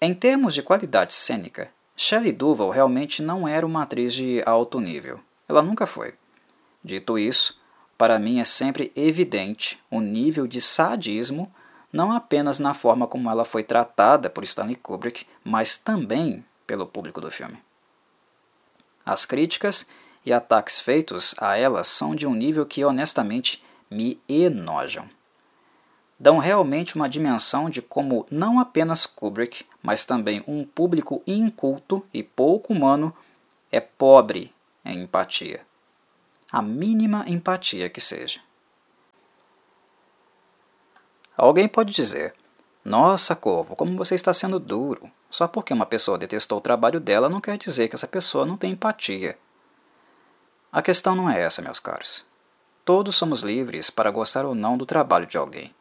Em 0.00 0.14
termos 0.14 0.54
de 0.54 0.62
qualidade 0.62 1.12
cênica, 1.12 1.70
Shelley 1.96 2.32
Duvall 2.32 2.70
realmente 2.70 3.22
não 3.22 3.46
era 3.46 3.64
uma 3.64 3.82
atriz 3.82 4.12
de 4.12 4.42
alto 4.44 4.80
nível. 4.80 5.20
Ela 5.48 5.62
nunca 5.62 5.86
foi. 5.86 6.14
Dito 6.82 7.18
isso, 7.18 7.60
para 7.96 8.18
mim 8.18 8.40
é 8.40 8.44
sempre 8.44 8.92
evidente 8.94 9.78
o 9.90 10.00
nível 10.00 10.46
de 10.46 10.60
sadismo, 10.60 11.52
não 11.92 12.12
apenas 12.12 12.58
na 12.58 12.74
forma 12.74 13.06
como 13.06 13.30
ela 13.30 13.44
foi 13.44 13.62
tratada 13.62 14.28
por 14.28 14.44
Stanley 14.44 14.76
Kubrick, 14.76 15.26
mas 15.42 15.78
também 15.78 16.44
pelo 16.66 16.86
público 16.86 17.20
do 17.20 17.30
filme. 17.30 17.58
As 19.04 19.24
críticas 19.24 19.88
e 20.24 20.32
ataques 20.32 20.80
feitos 20.80 21.34
a 21.38 21.56
ela 21.56 21.84
são 21.84 22.14
de 22.14 22.26
um 22.26 22.34
nível 22.34 22.66
que 22.66 22.84
honestamente 22.84 23.64
me 23.90 24.20
enojam. 24.28 25.08
Dão 26.18 26.38
realmente 26.38 26.96
uma 26.96 27.08
dimensão 27.08 27.70
de 27.70 27.80
como 27.80 28.26
não 28.30 28.58
apenas 28.58 29.06
Kubrick, 29.06 29.64
mas 29.82 30.04
também 30.04 30.42
um 30.46 30.64
público 30.64 31.22
inculto 31.26 32.04
e 32.12 32.22
pouco 32.22 32.72
humano 32.72 33.14
é 33.70 33.80
pobre 33.80 34.52
em 34.84 35.02
empatia 35.02 35.64
a 36.56 36.62
mínima 36.62 37.22
empatia 37.28 37.90
que 37.90 38.00
seja. 38.00 38.40
Alguém 41.36 41.68
pode 41.68 41.92
dizer: 41.92 42.34
Nossa, 42.82 43.36
Corvo, 43.36 43.76
como 43.76 43.94
você 43.94 44.14
está 44.14 44.32
sendo 44.32 44.58
duro. 44.58 45.10
Só 45.28 45.46
porque 45.46 45.74
uma 45.74 45.84
pessoa 45.84 46.16
detestou 46.16 46.56
o 46.56 46.62
trabalho 46.62 46.98
dela 46.98 47.28
não 47.28 47.42
quer 47.42 47.58
dizer 47.58 47.88
que 47.88 47.94
essa 47.94 48.08
pessoa 48.08 48.46
não 48.46 48.56
tem 48.56 48.72
empatia. 48.72 49.36
A 50.72 50.80
questão 50.80 51.14
não 51.14 51.28
é 51.28 51.42
essa, 51.42 51.60
meus 51.60 51.78
caros. 51.78 52.24
Todos 52.86 53.16
somos 53.16 53.40
livres 53.40 53.90
para 53.90 54.10
gostar 54.10 54.46
ou 54.46 54.54
não 54.54 54.78
do 54.78 54.86
trabalho 54.86 55.26
de 55.26 55.36
alguém. 55.36 55.74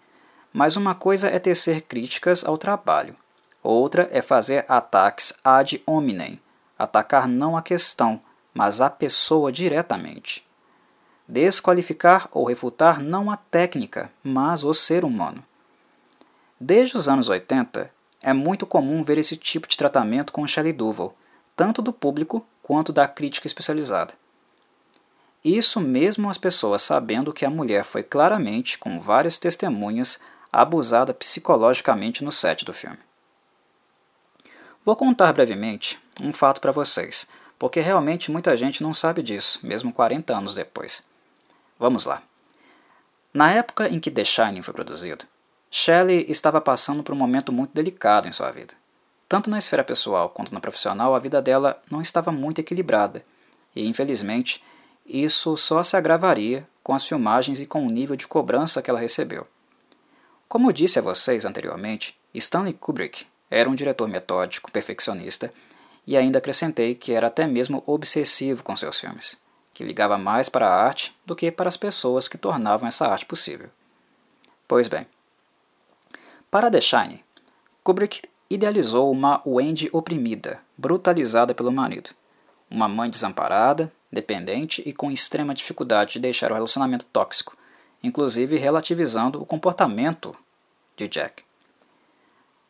Mas 0.52 0.76
uma 0.76 0.94
coisa 0.94 1.30
é 1.30 1.40
tecer 1.40 1.84
críticas 1.84 2.44
ao 2.44 2.58
trabalho, 2.58 3.16
outra 3.64 4.10
é 4.12 4.22
fazer 4.22 4.66
ataques 4.68 5.40
ad 5.42 5.82
hominem, 5.86 6.38
atacar 6.78 7.30
não 7.30 7.56
a 7.56 7.62
questão, 7.62 8.22
mas 8.54 8.82
a 8.82 8.90
pessoa 8.90 9.54
diretamente 9.54 10.45
desqualificar 11.28 12.30
ou 12.32 12.46
refutar 12.46 13.02
não 13.02 13.32
a 13.32 13.38
técnica, 13.38 14.12
mas 14.24 14.64
o 14.64 14.74
ser 14.74 15.04
humano. 15.04 15.44
Desde 16.60 16.96
os 16.96 17.10
anos 17.10 17.30
80, 17.30 17.92
é 18.22 18.34
muito 18.34 18.66
comum 18.66 19.04
ver 19.04 19.18
esse 19.18 19.36
tipo 19.36 19.68
de 19.68 19.78
tratamento 19.78 20.32
com 20.32 20.48
Shelley 20.48 20.74
Duvall, 20.74 21.16
tanto 21.56 21.82
do 21.82 21.94
público 21.94 22.46
quanto 22.62 22.92
da 22.92 23.08
crítica 23.08 23.48
especializada. 23.48 24.14
Isso 25.44 25.80
mesmo 25.80 26.30
as 26.30 26.38
pessoas 26.38 26.82
sabendo 26.82 27.32
que 27.32 27.46
a 27.46 27.50
mulher 27.50 27.84
foi 27.84 28.02
claramente, 28.02 28.80
com 28.80 29.00
várias 29.00 29.38
testemunhas, 29.38 30.20
abusada 30.52 31.14
psicologicamente 31.14 32.24
no 32.24 32.32
set 32.32 32.66
do 32.66 32.74
filme. 32.74 32.98
Vou 34.84 34.96
contar 34.96 35.34
brevemente 35.34 36.00
um 36.22 36.34
fato 36.34 36.62
para 36.62 36.72
vocês, 36.72 37.28
porque 37.60 37.80
realmente 37.80 38.32
muita 38.32 38.56
gente 38.56 38.82
não 38.82 38.94
sabe 38.94 39.22
disso, 39.22 39.60
mesmo 39.62 39.94
40 39.94 40.36
anos 40.36 40.56
depois. 40.56 41.04
Vamos 41.78 42.06
lá. 42.06 42.24
Na 43.34 43.52
época 43.52 43.90
em 43.90 44.00
que 44.00 44.10
The 44.10 44.24
Shining 44.24 44.62
foi 44.62 44.74
produzido, 44.74 45.26
Shelley 45.70 46.26
estava 46.30 46.62
passando 46.62 47.04
por 47.04 47.14
um 47.14 47.18
momento 47.18 47.52
muito 47.52 47.74
delicado 47.74 48.30
em 48.30 48.32
sua 48.32 48.50
vida. 48.50 48.74
Tanto 49.28 49.50
na 49.50 49.58
esfera 49.58 49.84
pessoal 49.84 50.30
quanto 50.30 50.54
na 50.54 50.62
profissional, 50.62 51.14
a 51.14 51.20
vida 51.20 51.42
dela 51.42 51.82
não 51.92 52.00
estava 52.00 52.32
muito 52.32 52.60
equilibrada, 52.60 53.26
e 53.76 53.86
infelizmente 53.86 54.64
isso 55.06 55.58
só 55.58 55.84
se 55.84 55.98
agravaria 55.98 56.66
com 56.82 56.94
as 56.94 57.04
filmagens 57.04 57.60
e 57.60 57.66
com 57.66 57.86
o 57.86 57.90
nível 57.90 58.16
de 58.16 58.26
cobrança 58.26 58.82
que 58.82 58.90
ela 58.90 59.00
recebeu. 59.00 59.46
Como 60.48 60.72
disse 60.72 61.00
a 61.00 61.02
vocês 61.02 61.44
anteriormente, 61.44 62.18
Stanley 62.34 62.74
Kubrick 62.74 63.26
era 63.52 63.70
um 63.70 63.76
diretor 63.76 64.08
metódico, 64.08 64.72
perfeccionista, 64.72 65.52
e 66.08 66.16
ainda 66.16 66.38
acrescentei 66.38 66.96
que 66.96 67.12
era 67.12 67.28
até 67.28 67.46
mesmo 67.46 67.84
obsessivo 67.86 68.64
com 68.64 68.76
seus 68.78 68.98
filmes 68.98 69.44
que 69.76 69.84
ligava 69.84 70.18
mais 70.18 70.48
para 70.48 70.70
a 70.70 70.74
arte 70.74 71.14
do 71.26 71.36
que 71.36 71.52
para 71.52 71.68
as 71.68 71.76
pessoas 71.76 72.30
que 72.30 72.38
tornavam 72.38 72.88
essa 72.88 73.08
arte 73.08 73.26
possível. 73.26 73.70
Pois 74.66 74.88
bem, 74.88 75.06
para 76.50 76.72
The 76.72 76.80
Shining, 76.80 77.20
Kubrick 77.84 78.22
idealizou 78.50 79.12
uma 79.12 79.42
Wendy 79.46 79.90
oprimida, 79.92 80.62
brutalizada 80.78 81.54
pelo 81.54 81.74
marido, 81.74 82.12
uma 82.72 82.88
mãe 82.88 83.10
desamparada, 83.10 83.92
dependente 84.10 84.82
e 84.86 84.94
com 84.94 85.12
extrema 85.12 85.54
dificuldade 85.54 86.14
de 86.14 86.20
deixar 86.20 86.52
o 86.52 86.56
relacionamento 86.56 87.06
tóxico, 87.08 87.58
inclusive 88.02 88.58
relativizando 88.58 89.42
o 89.42 89.46
comportamento 89.46 90.34
de 90.96 91.06
Jack. 91.10 91.44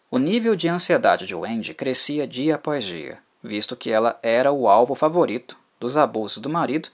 O 0.10 0.18
nível 0.18 0.56
de 0.56 0.68
ansiedade 0.68 1.28
de 1.28 1.36
Wendy 1.36 1.76
crescia 1.76 2.26
dia 2.26 2.56
após 2.56 2.84
dia, 2.84 3.20
visto 3.44 3.76
que 3.76 3.92
ela 3.92 4.18
era 4.24 4.52
o 4.52 4.68
alvo 4.68 4.96
favorito 4.96 5.56
dos 5.80 5.98
abusos 5.98 6.38
do 6.38 6.50
marido 6.50 6.90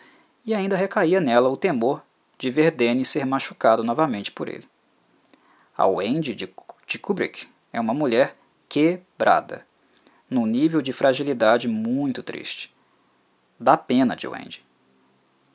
e 0.46 0.54
ainda 0.54 0.76
recaía 0.76 1.22
nela 1.22 1.50
o 1.50 1.58
temor 1.58 2.02
de 2.38 2.50
ver 2.50 2.72
Danny 2.72 3.06
ser 3.06 3.26
machucado 3.26 3.84
novamente 3.84 4.32
por 4.32 4.50
ele. 4.50 4.68
A 5.78 5.86
Wendy 5.86 6.34
de, 6.34 6.48
Kubrick 7.00 7.48
é 7.72 7.80
uma 7.80 7.94
mulher 7.94 8.36
quebrada, 8.68 9.66
num 10.30 10.46
nível 10.46 10.82
de 10.82 10.92
fragilidade 10.92 11.68
muito 11.68 12.24
triste. 12.24 12.74
Dá 13.60 13.78
pena 13.78 14.16
de 14.16 14.28
Wendy. 14.28 14.66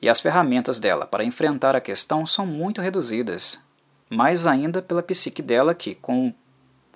E 0.00 0.08
as 0.08 0.20
ferramentas 0.20 0.78
dela 0.78 1.06
para 1.06 1.24
enfrentar 1.24 1.74
a 1.74 1.80
questão 1.80 2.24
são 2.24 2.46
muito 2.46 2.80
reduzidas, 2.80 3.64
mais 4.08 4.46
ainda 4.46 4.80
pela 4.80 5.02
psique 5.02 5.42
dela 5.42 5.74
que, 5.74 5.94
com, 5.94 6.32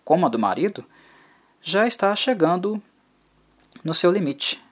como 0.04 0.26
a 0.26 0.28
do 0.28 0.38
marido, 0.38 0.84
já 1.60 1.86
está 1.86 2.14
chegando 2.14 2.80
no 3.82 3.94
seu 3.94 4.12
limite. 4.12 4.62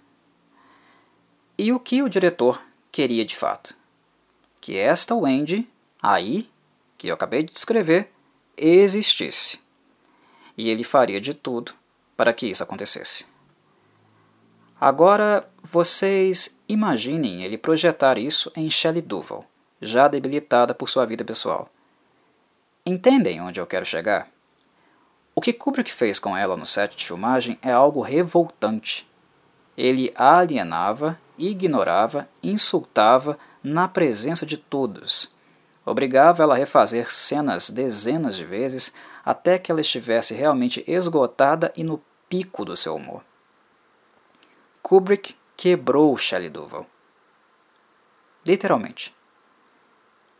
E 1.60 1.72
o 1.72 1.80
que 1.80 2.04
o 2.04 2.08
diretor 2.08 2.62
queria 2.92 3.24
de 3.24 3.34
fato? 3.34 3.74
Que 4.60 4.76
esta 4.76 5.16
Wendy, 5.16 5.68
aí, 6.00 6.48
que 6.96 7.08
eu 7.08 7.14
acabei 7.14 7.42
de 7.42 7.52
descrever, 7.52 8.12
existisse. 8.56 9.58
E 10.56 10.70
ele 10.70 10.84
faria 10.84 11.20
de 11.20 11.34
tudo 11.34 11.72
para 12.16 12.32
que 12.32 12.46
isso 12.46 12.62
acontecesse. 12.62 13.26
Agora, 14.80 15.44
vocês 15.64 16.60
imaginem 16.68 17.42
ele 17.42 17.58
projetar 17.58 18.18
isso 18.18 18.52
em 18.54 18.70
Shelley 18.70 19.02
Duvall, 19.02 19.44
já 19.82 20.06
debilitada 20.06 20.72
por 20.72 20.88
sua 20.88 21.04
vida 21.06 21.24
pessoal. 21.24 21.68
Entendem 22.86 23.40
onde 23.40 23.58
eu 23.58 23.66
quero 23.66 23.84
chegar? 23.84 24.30
O 25.34 25.40
que 25.40 25.52
Kubrick 25.52 25.92
fez 25.92 26.20
com 26.20 26.36
ela 26.36 26.56
no 26.56 26.64
set 26.64 26.94
de 26.94 27.04
filmagem 27.04 27.58
é 27.60 27.72
algo 27.72 28.00
revoltante. 28.00 29.08
Ele 29.76 30.12
a 30.14 30.38
alienava 30.38 31.18
ignorava, 31.38 32.28
insultava 32.42 33.38
na 33.62 33.88
presença 33.88 34.44
de 34.44 34.56
todos. 34.56 35.34
Obrigava 35.84 36.42
ela 36.42 36.54
a 36.54 36.58
refazer 36.58 37.10
cenas 37.10 37.70
dezenas 37.70 38.36
de 38.36 38.44
vezes 38.44 38.94
até 39.24 39.58
que 39.58 39.70
ela 39.70 39.80
estivesse 39.80 40.34
realmente 40.34 40.84
esgotada 40.86 41.72
e 41.76 41.82
no 41.82 42.02
pico 42.28 42.64
do 42.64 42.76
seu 42.76 42.96
humor. 42.96 43.22
Kubrick 44.82 45.34
quebrou 45.56 46.16
Shelley 46.16 46.50
Duvall. 46.50 46.86
Literalmente. 48.46 49.14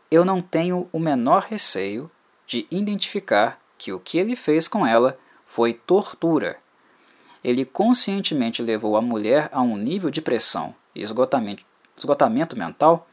Eu 0.09 0.25
não 0.25 0.41
tenho 0.41 0.89
o 0.91 0.99
menor 0.99 1.43
receio 1.43 2.09
de 2.47 2.67
identificar 2.71 3.59
que 3.77 3.93
o 3.93 3.99
que 3.99 4.17
ele 4.17 4.35
fez 4.35 4.67
com 4.67 4.85
ela 4.85 5.17
foi 5.45 5.73
tortura. 5.73 6.57
Ele 7.43 7.63
conscientemente 7.63 8.61
levou 8.61 8.97
a 8.97 9.01
mulher 9.01 9.49
a 9.51 9.61
um 9.61 9.77
nível 9.77 10.09
de 10.09 10.21
pressão 10.21 10.75
e 10.93 11.01
esgotamento, 11.01 11.63
esgotamento 11.97 12.57
mental, 12.57 13.07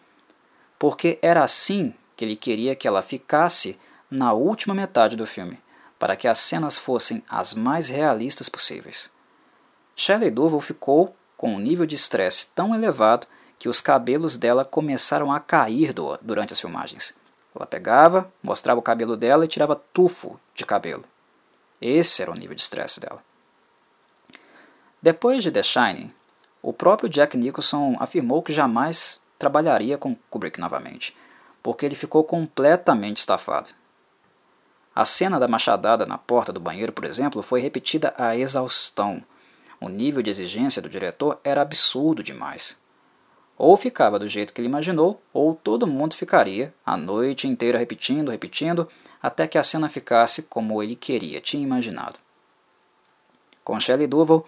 porque 0.78 1.18
era 1.22 1.42
assim 1.42 1.94
que 2.16 2.24
ele 2.24 2.36
queria 2.36 2.74
que 2.74 2.86
ela 2.86 3.02
ficasse 3.02 3.78
na 4.10 4.32
última 4.32 4.74
metade 4.74 5.16
do 5.16 5.26
filme, 5.26 5.58
para 5.98 6.16
que 6.16 6.28
as 6.28 6.38
cenas 6.38 6.78
fossem 6.78 7.22
as 7.28 7.54
mais 7.54 7.88
realistas 7.88 8.48
possíveis. 8.48 9.10
Shelley 9.94 10.30
Duvall 10.30 10.60
ficou 10.60 11.16
com 11.36 11.54
um 11.54 11.58
nível 11.58 11.86
de 11.86 11.94
estresse 11.94 12.48
tão 12.54 12.74
elevado 12.74 13.26
que 13.58 13.68
os 13.68 13.80
cabelos 13.80 14.36
dela 14.36 14.64
começaram 14.64 15.32
a 15.32 15.40
cair 15.40 15.92
do, 15.92 16.18
durante 16.20 16.52
as 16.52 16.60
filmagens. 16.60 17.14
Ela 17.54 17.66
pegava, 17.66 18.30
mostrava 18.42 18.78
o 18.78 18.82
cabelo 18.82 19.16
dela 19.16 19.44
e 19.44 19.48
tirava 19.48 19.80
tufo 19.92 20.38
de 20.54 20.64
cabelo. 20.64 21.04
Esse 21.80 22.22
era 22.22 22.30
o 22.30 22.34
nível 22.34 22.54
de 22.54 22.62
estresse 22.62 23.00
dela. 23.00 23.22
Depois 25.00 25.42
de 25.42 25.50
The 25.50 25.62
Shining, 25.62 26.12
o 26.62 26.72
próprio 26.72 27.08
Jack 27.08 27.36
Nicholson 27.36 27.96
afirmou 28.00 28.42
que 28.42 28.52
jamais 28.52 29.22
trabalharia 29.38 29.98
com 29.98 30.16
Kubrick 30.30 30.58
novamente, 30.58 31.16
porque 31.62 31.84
ele 31.84 31.94
ficou 31.94 32.24
completamente 32.24 33.18
estafado. 33.18 33.70
A 34.94 35.04
cena 35.04 35.38
da 35.38 35.46
machadada 35.46 36.06
na 36.06 36.16
porta 36.16 36.52
do 36.52 36.58
banheiro, 36.58 36.92
por 36.92 37.04
exemplo, 37.04 37.42
foi 37.42 37.60
repetida 37.60 38.14
à 38.16 38.34
exaustão. 38.34 39.22
O 39.78 39.90
nível 39.90 40.22
de 40.22 40.30
exigência 40.30 40.80
do 40.80 40.88
diretor 40.88 41.38
era 41.44 41.60
absurdo 41.60 42.22
demais. 42.22 42.80
Ou 43.58 43.76
ficava 43.76 44.18
do 44.18 44.26
jeito 44.26 44.52
que 44.52 44.60
ele 44.60 44.68
imaginou, 44.68 45.20
ou 45.32 45.54
todo 45.54 45.86
mundo 45.86 46.14
ficaria 46.14 46.74
a 46.84 46.96
noite 46.96 47.46
inteira 47.46 47.78
repetindo, 47.78 48.30
repetindo, 48.30 48.88
até 49.22 49.46
que 49.46 49.58
a 49.58 49.62
cena 49.62 49.88
ficasse 49.88 50.44
como 50.44 50.82
ele 50.82 50.96
queria, 50.96 51.40
tinha 51.40 51.62
imaginado. 51.62 52.18
Com 53.62 53.78
Shelley 53.80 54.06
Duvall, 54.06 54.46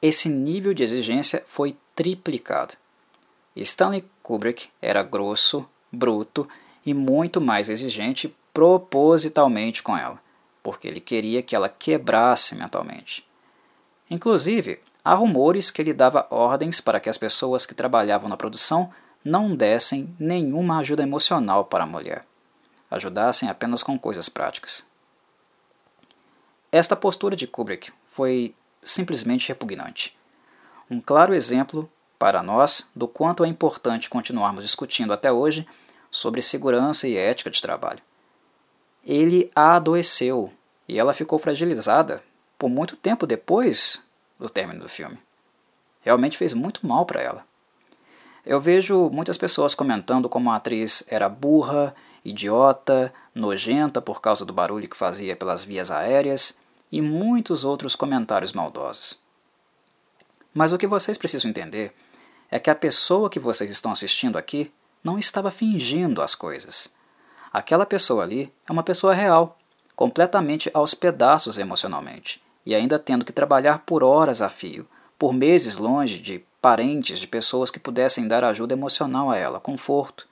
esse 0.00 0.28
nível 0.28 0.72
de 0.72 0.82
exigência 0.82 1.44
foi 1.46 1.76
triplicado. 1.94 2.74
Stanley 3.56 4.04
Kubrick 4.22 4.68
era 4.80 5.02
grosso, 5.02 5.68
bruto 5.90 6.48
e 6.86 6.94
muito 6.94 7.40
mais 7.40 7.68
exigente 7.68 8.34
propositalmente 8.52 9.82
com 9.82 9.96
ela, 9.96 10.20
porque 10.62 10.86
ele 10.86 11.00
queria 11.00 11.42
que 11.42 11.56
ela 11.56 11.68
quebrasse 11.68 12.54
mentalmente. 12.54 13.26
Inclusive, 14.10 14.80
há 15.04 15.14
rumores 15.14 15.70
que 15.70 15.82
ele 15.82 15.92
dava 15.92 16.26
ordens 16.30 16.80
para 16.80 17.00
que 17.00 17.08
as 17.08 17.18
pessoas 17.18 17.66
que 17.66 17.74
trabalhavam 17.74 18.28
na 18.28 18.36
produção 18.36 18.92
não 19.24 19.54
dessem 19.54 20.14
nenhuma 20.18 20.78
ajuda 20.78 21.02
emocional 21.02 21.64
para 21.64 21.84
a 21.84 21.86
mulher, 21.86 22.24
ajudassem 22.90 23.48
apenas 23.48 23.82
com 23.82 23.98
coisas 23.98 24.28
práticas. 24.28 24.86
Esta 26.70 26.94
postura 26.94 27.34
de 27.34 27.46
Kubrick 27.46 27.92
foi 28.06 28.54
simplesmente 28.88 29.48
repugnante. 29.48 30.16
Um 30.90 31.00
claro 31.00 31.34
exemplo 31.34 31.90
para 32.18 32.42
nós 32.42 32.90
do 32.94 33.06
quanto 33.06 33.44
é 33.44 33.48
importante 33.48 34.08
continuarmos 34.08 34.64
discutindo 34.64 35.12
até 35.12 35.30
hoje 35.30 35.66
sobre 36.10 36.40
segurança 36.40 37.06
e 37.06 37.16
ética 37.16 37.50
de 37.50 37.60
trabalho. 37.60 38.00
Ele 39.04 39.50
a 39.54 39.76
adoeceu 39.76 40.52
e 40.88 40.98
ela 40.98 41.12
ficou 41.12 41.38
fragilizada 41.38 42.22
por 42.58 42.68
muito 42.68 42.96
tempo 42.96 43.26
depois 43.26 44.02
do 44.38 44.48
término 44.48 44.80
do 44.80 44.88
filme. 44.88 45.18
Realmente 46.00 46.38
fez 46.38 46.54
muito 46.54 46.86
mal 46.86 47.04
para 47.04 47.20
ela. 47.20 47.44
Eu 48.44 48.58
vejo 48.58 49.10
muitas 49.10 49.36
pessoas 49.36 49.74
comentando 49.74 50.28
como 50.28 50.50
a 50.50 50.56
atriz 50.56 51.04
era 51.08 51.28
burra, 51.28 51.94
idiota, 52.24 53.12
nojenta 53.34 54.00
por 54.00 54.22
causa 54.22 54.44
do 54.44 54.52
barulho 54.52 54.88
que 54.88 54.96
fazia 54.96 55.36
pelas 55.36 55.62
vias 55.62 55.90
aéreas 55.90 56.58
e 56.90 57.00
muitos 57.02 57.64
outros 57.64 57.94
comentários 57.94 58.52
maldosos. 58.52 59.20
Mas 60.52 60.72
o 60.72 60.78
que 60.78 60.86
vocês 60.86 61.18
precisam 61.18 61.50
entender 61.50 61.94
é 62.50 62.58
que 62.58 62.70
a 62.70 62.74
pessoa 62.74 63.30
que 63.30 63.38
vocês 63.38 63.70
estão 63.70 63.92
assistindo 63.92 64.38
aqui 64.38 64.72
não 65.04 65.18
estava 65.18 65.50
fingindo 65.50 66.22
as 66.22 66.34
coisas. 66.34 66.94
Aquela 67.52 67.86
pessoa 67.86 68.22
ali 68.22 68.52
é 68.68 68.72
uma 68.72 68.82
pessoa 68.82 69.14
real, 69.14 69.58
completamente 69.94 70.70
aos 70.74 70.94
pedaços 70.94 71.58
emocionalmente, 71.58 72.42
e 72.64 72.74
ainda 72.74 72.98
tendo 72.98 73.24
que 73.24 73.32
trabalhar 73.32 73.80
por 73.80 74.02
horas 74.02 74.42
a 74.42 74.48
fio, 74.48 74.86
por 75.18 75.32
meses 75.32 75.76
longe 75.76 76.18
de 76.18 76.44
parentes, 76.60 77.18
de 77.18 77.26
pessoas 77.26 77.70
que 77.70 77.78
pudessem 77.78 78.28
dar 78.28 78.44
ajuda 78.44 78.74
emocional 78.74 79.30
a 79.30 79.36
ela, 79.36 79.60
conforto. 79.60 80.26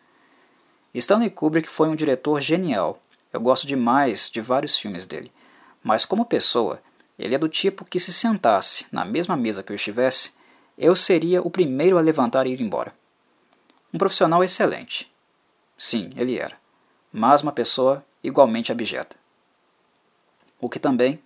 Stanley 0.94 1.30
Kubrick 1.30 1.68
foi 1.68 1.88
um 1.88 1.96
diretor 1.96 2.40
genial. 2.40 3.00
Eu 3.32 3.40
gosto 3.40 3.66
demais 3.66 4.30
de 4.30 4.40
vários 4.40 4.78
filmes 4.78 5.06
dele, 5.06 5.30
mas 5.86 6.04
como 6.04 6.26
pessoa, 6.26 6.82
ele 7.16 7.36
é 7.36 7.38
do 7.38 7.48
tipo 7.48 7.84
que 7.84 8.00
se 8.00 8.12
sentasse 8.12 8.86
na 8.90 9.04
mesma 9.04 9.36
mesa 9.36 9.62
que 9.62 9.70
eu 9.70 9.76
estivesse, 9.76 10.32
eu 10.76 10.96
seria 10.96 11.40
o 11.40 11.48
primeiro 11.48 11.96
a 11.96 12.00
levantar 12.00 12.44
e 12.44 12.50
ir 12.50 12.60
embora. 12.60 12.92
Um 13.94 13.98
profissional 13.98 14.42
excelente. 14.42 15.08
Sim, 15.78 16.10
ele 16.16 16.40
era, 16.40 16.58
mas 17.12 17.40
uma 17.40 17.52
pessoa 17.52 18.04
igualmente 18.20 18.72
abjeta. 18.72 19.14
O 20.60 20.68
que 20.68 20.80
também 20.80 21.22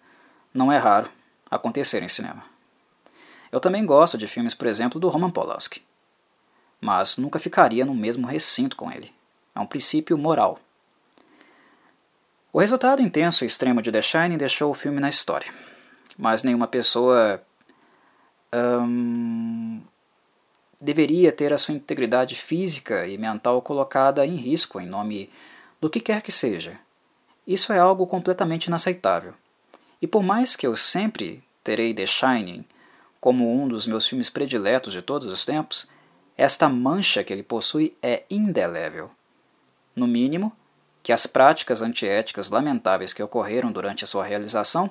não 0.52 0.70
é 0.70 0.76
raro 0.76 1.10
acontecer 1.50 2.02
em 2.02 2.08
cinema. 2.08 2.44
Eu 3.50 3.60
também 3.60 3.86
gosto 3.86 4.18
de 4.18 4.26
filmes, 4.26 4.54
por 4.54 4.66
exemplo, 4.66 5.00
do 5.00 5.08
Roman 5.08 5.30
Polanski, 5.30 5.82
mas 6.78 7.16
nunca 7.16 7.38
ficaria 7.38 7.86
no 7.86 7.94
mesmo 7.94 8.26
recinto 8.26 8.76
com 8.76 8.92
ele. 8.92 9.10
É 9.54 9.60
um 9.60 9.66
princípio 9.66 10.18
moral. 10.18 10.58
O 12.52 12.58
resultado 12.58 13.00
intenso 13.00 13.44
e 13.44 13.46
extremo 13.46 13.80
de 13.80 13.92
The 13.92 14.02
Shining 14.02 14.36
deixou 14.36 14.70
o 14.70 14.74
filme 14.74 14.98
na 14.98 15.08
história, 15.08 15.52
mas 16.18 16.42
nenhuma 16.42 16.66
pessoa 16.66 17.40
hum, 18.52 19.80
deveria 20.80 21.30
ter 21.30 21.52
a 21.52 21.58
sua 21.58 21.74
integridade 21.74 22.34
física 22.34 23.06
e 23.06 23.16
mental 23.16 23.62
colocada 23.62 24.26
em 24.26 24.34
risco 24.34 24.80
em 24.80 24.86
nome 24.86 25.30
do 25.80 25.88
que 25.88 26.00
quer 26.00 26.22
que 26.22 26.32
seja. 26.32 26.76
Isso 27.46 27.72
é 27.72 27.78
algo 27.78 28.04
completamente 28.06 28.66
inaceitável. 28.66 29.32
E 30.02 30.06
por 30.06 30.22
mais 30.22 30.56
que 30.56 30.66
eu 30.66 30.74
sempre 30.74 31.44
terei 31.62 31.94
The 31.94 32.06
Shining 32.06 32.64
como 33.20 33.62
um 33.62 33.68
dos 33.68 33.86
meus 33.86 34.08
filmes 34.08 34.28
prediletos 34.28 34.92
de 34.92 35.02
todos 35.02 35.28
os 35.28 35.44
tempos, 35.44 35.88
esta 36.36 36.68
mancha 36.68 37.22
que 37.22 37.32
ele 37.32 37.42
possui 37.44 37.96
é 38.02 38.24
indelével. 38.28 39.10
No 39.94 40.06
mínimo, 40.06 40.52
que 41.02 41.12
as 41.12 41.26
práticas 41.26 41.82
antiéticas 41.82 42.50
lamentáveis 42.50 43.12
que 43.12 43.22
ocorreram 43.22 43.72
durante 43.72 44.04
a 44.04 44.06
sua 44.06 44.24
realização 44.24 44.90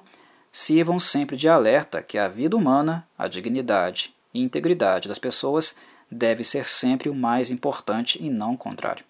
sirvam 0.52 1.00
sempre 1.00 1.38
de 1.38 1.48
alerta 1.48 2.02
que 2.02 2.17
a 2.17 2.28
vida 2.28 2.56
humana, 2.56 3.08
a 3.17 3.28
dignidade 3.28 4.13
e 4.34 4.41
integridade 4.41 5.08
das 5.08 5.19
pessoas 5.19 5.76
deve 6.10 6.43
ser 6.43 6.67
sempre 6.67 7.10
o 7.10 7.15
mais 7.15 7.52
importante 7.52 8.24
e 8.24 8.30
não 8.30 8.54
o 8.54 8.58
contrário. 8.58 9.06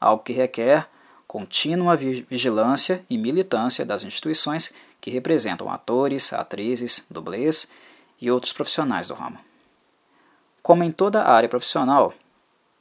Algo 0.00 0.22
que 0.22 0.32
requer 0.32 0.88
contínua 1.26 1.96
vigilância 1.96 3.04
e 3.10 3.18
militância 3.18 3.84
das 3.84 4.04
instituições 4.04 4.72
que 5.00 5.10
representam 5.10 5.70
atores, 5.70 6.32
atrizes, 6.32 7.04
dublês 7.10 7.68
e 8.20 8.30
outros 8.30 8.52
profissionais 8.52 9.08
do 9.08 9.14
ramo. 9.14 9.38
Como 10.62 10.84
em 10.84 10.92
toda 10.92 11.24
área 11.24 11.48
profissional, 11.48 12.14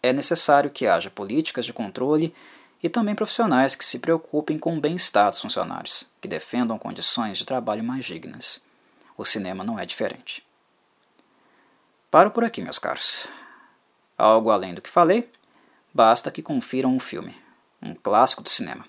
é 0.01 0.13
necessário 0.13 0.69
que 0.69 0.85
haja 0.85 1.09
políticas 1.09 1.65
de 1.65 1.73
controle 1.73 2.33
e 2.85 2.89
também 2.89 3.15
profissionais 3.15 3.75
que 3.75 3.83
se 3.83 3.97
preocupem 3.97 4.59
com 4.59 4.77
o 4.77 4.79
bem-estar 4.79 5.31
dos 5.31 5.41
funcionários, 5.41 6.07
que 6.21 6.27
defendam 6.27 6.77
condições 6.77 7.35
de 7.39 7.43
trabalho 7.43 7.83
mais 7.83 8.05
dignas. 8.05 8.63
O 9.17 9.25
cinema 9.25 9.63
não 9.63 9.79
é 9.79 9.87
diferente. 9.87 10.45
Paro 12.11 12.29
por 12.29 12.43
aqui, 12.43 12.61
meus 12.61 12.77
caros. 12.77 13.27
Algo 14.15 14.51
além 14.51 14.75
do 14.75 14.83
que 14.83 14.89
falei, 14.89 15.27
basta 15.91 16.29
que 16.29 16.43
confiram 16.43 16.93
um 16.93 16.99
filme, 16.99 17.35
um 17.81 17.95
clássico 17.95 18.43
do 18.43 18.49
cinema. 18.49 18.85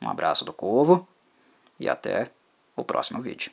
Um 0.00 0.08
abraço 0.08 0.42
do 0.42 0.52
Corvo 0.54 1.06
e 1.78 1.90
até 1.90 2.30
o 2.74 2.82
próximo 2.82 3.20
vídeo. 3.20 3.52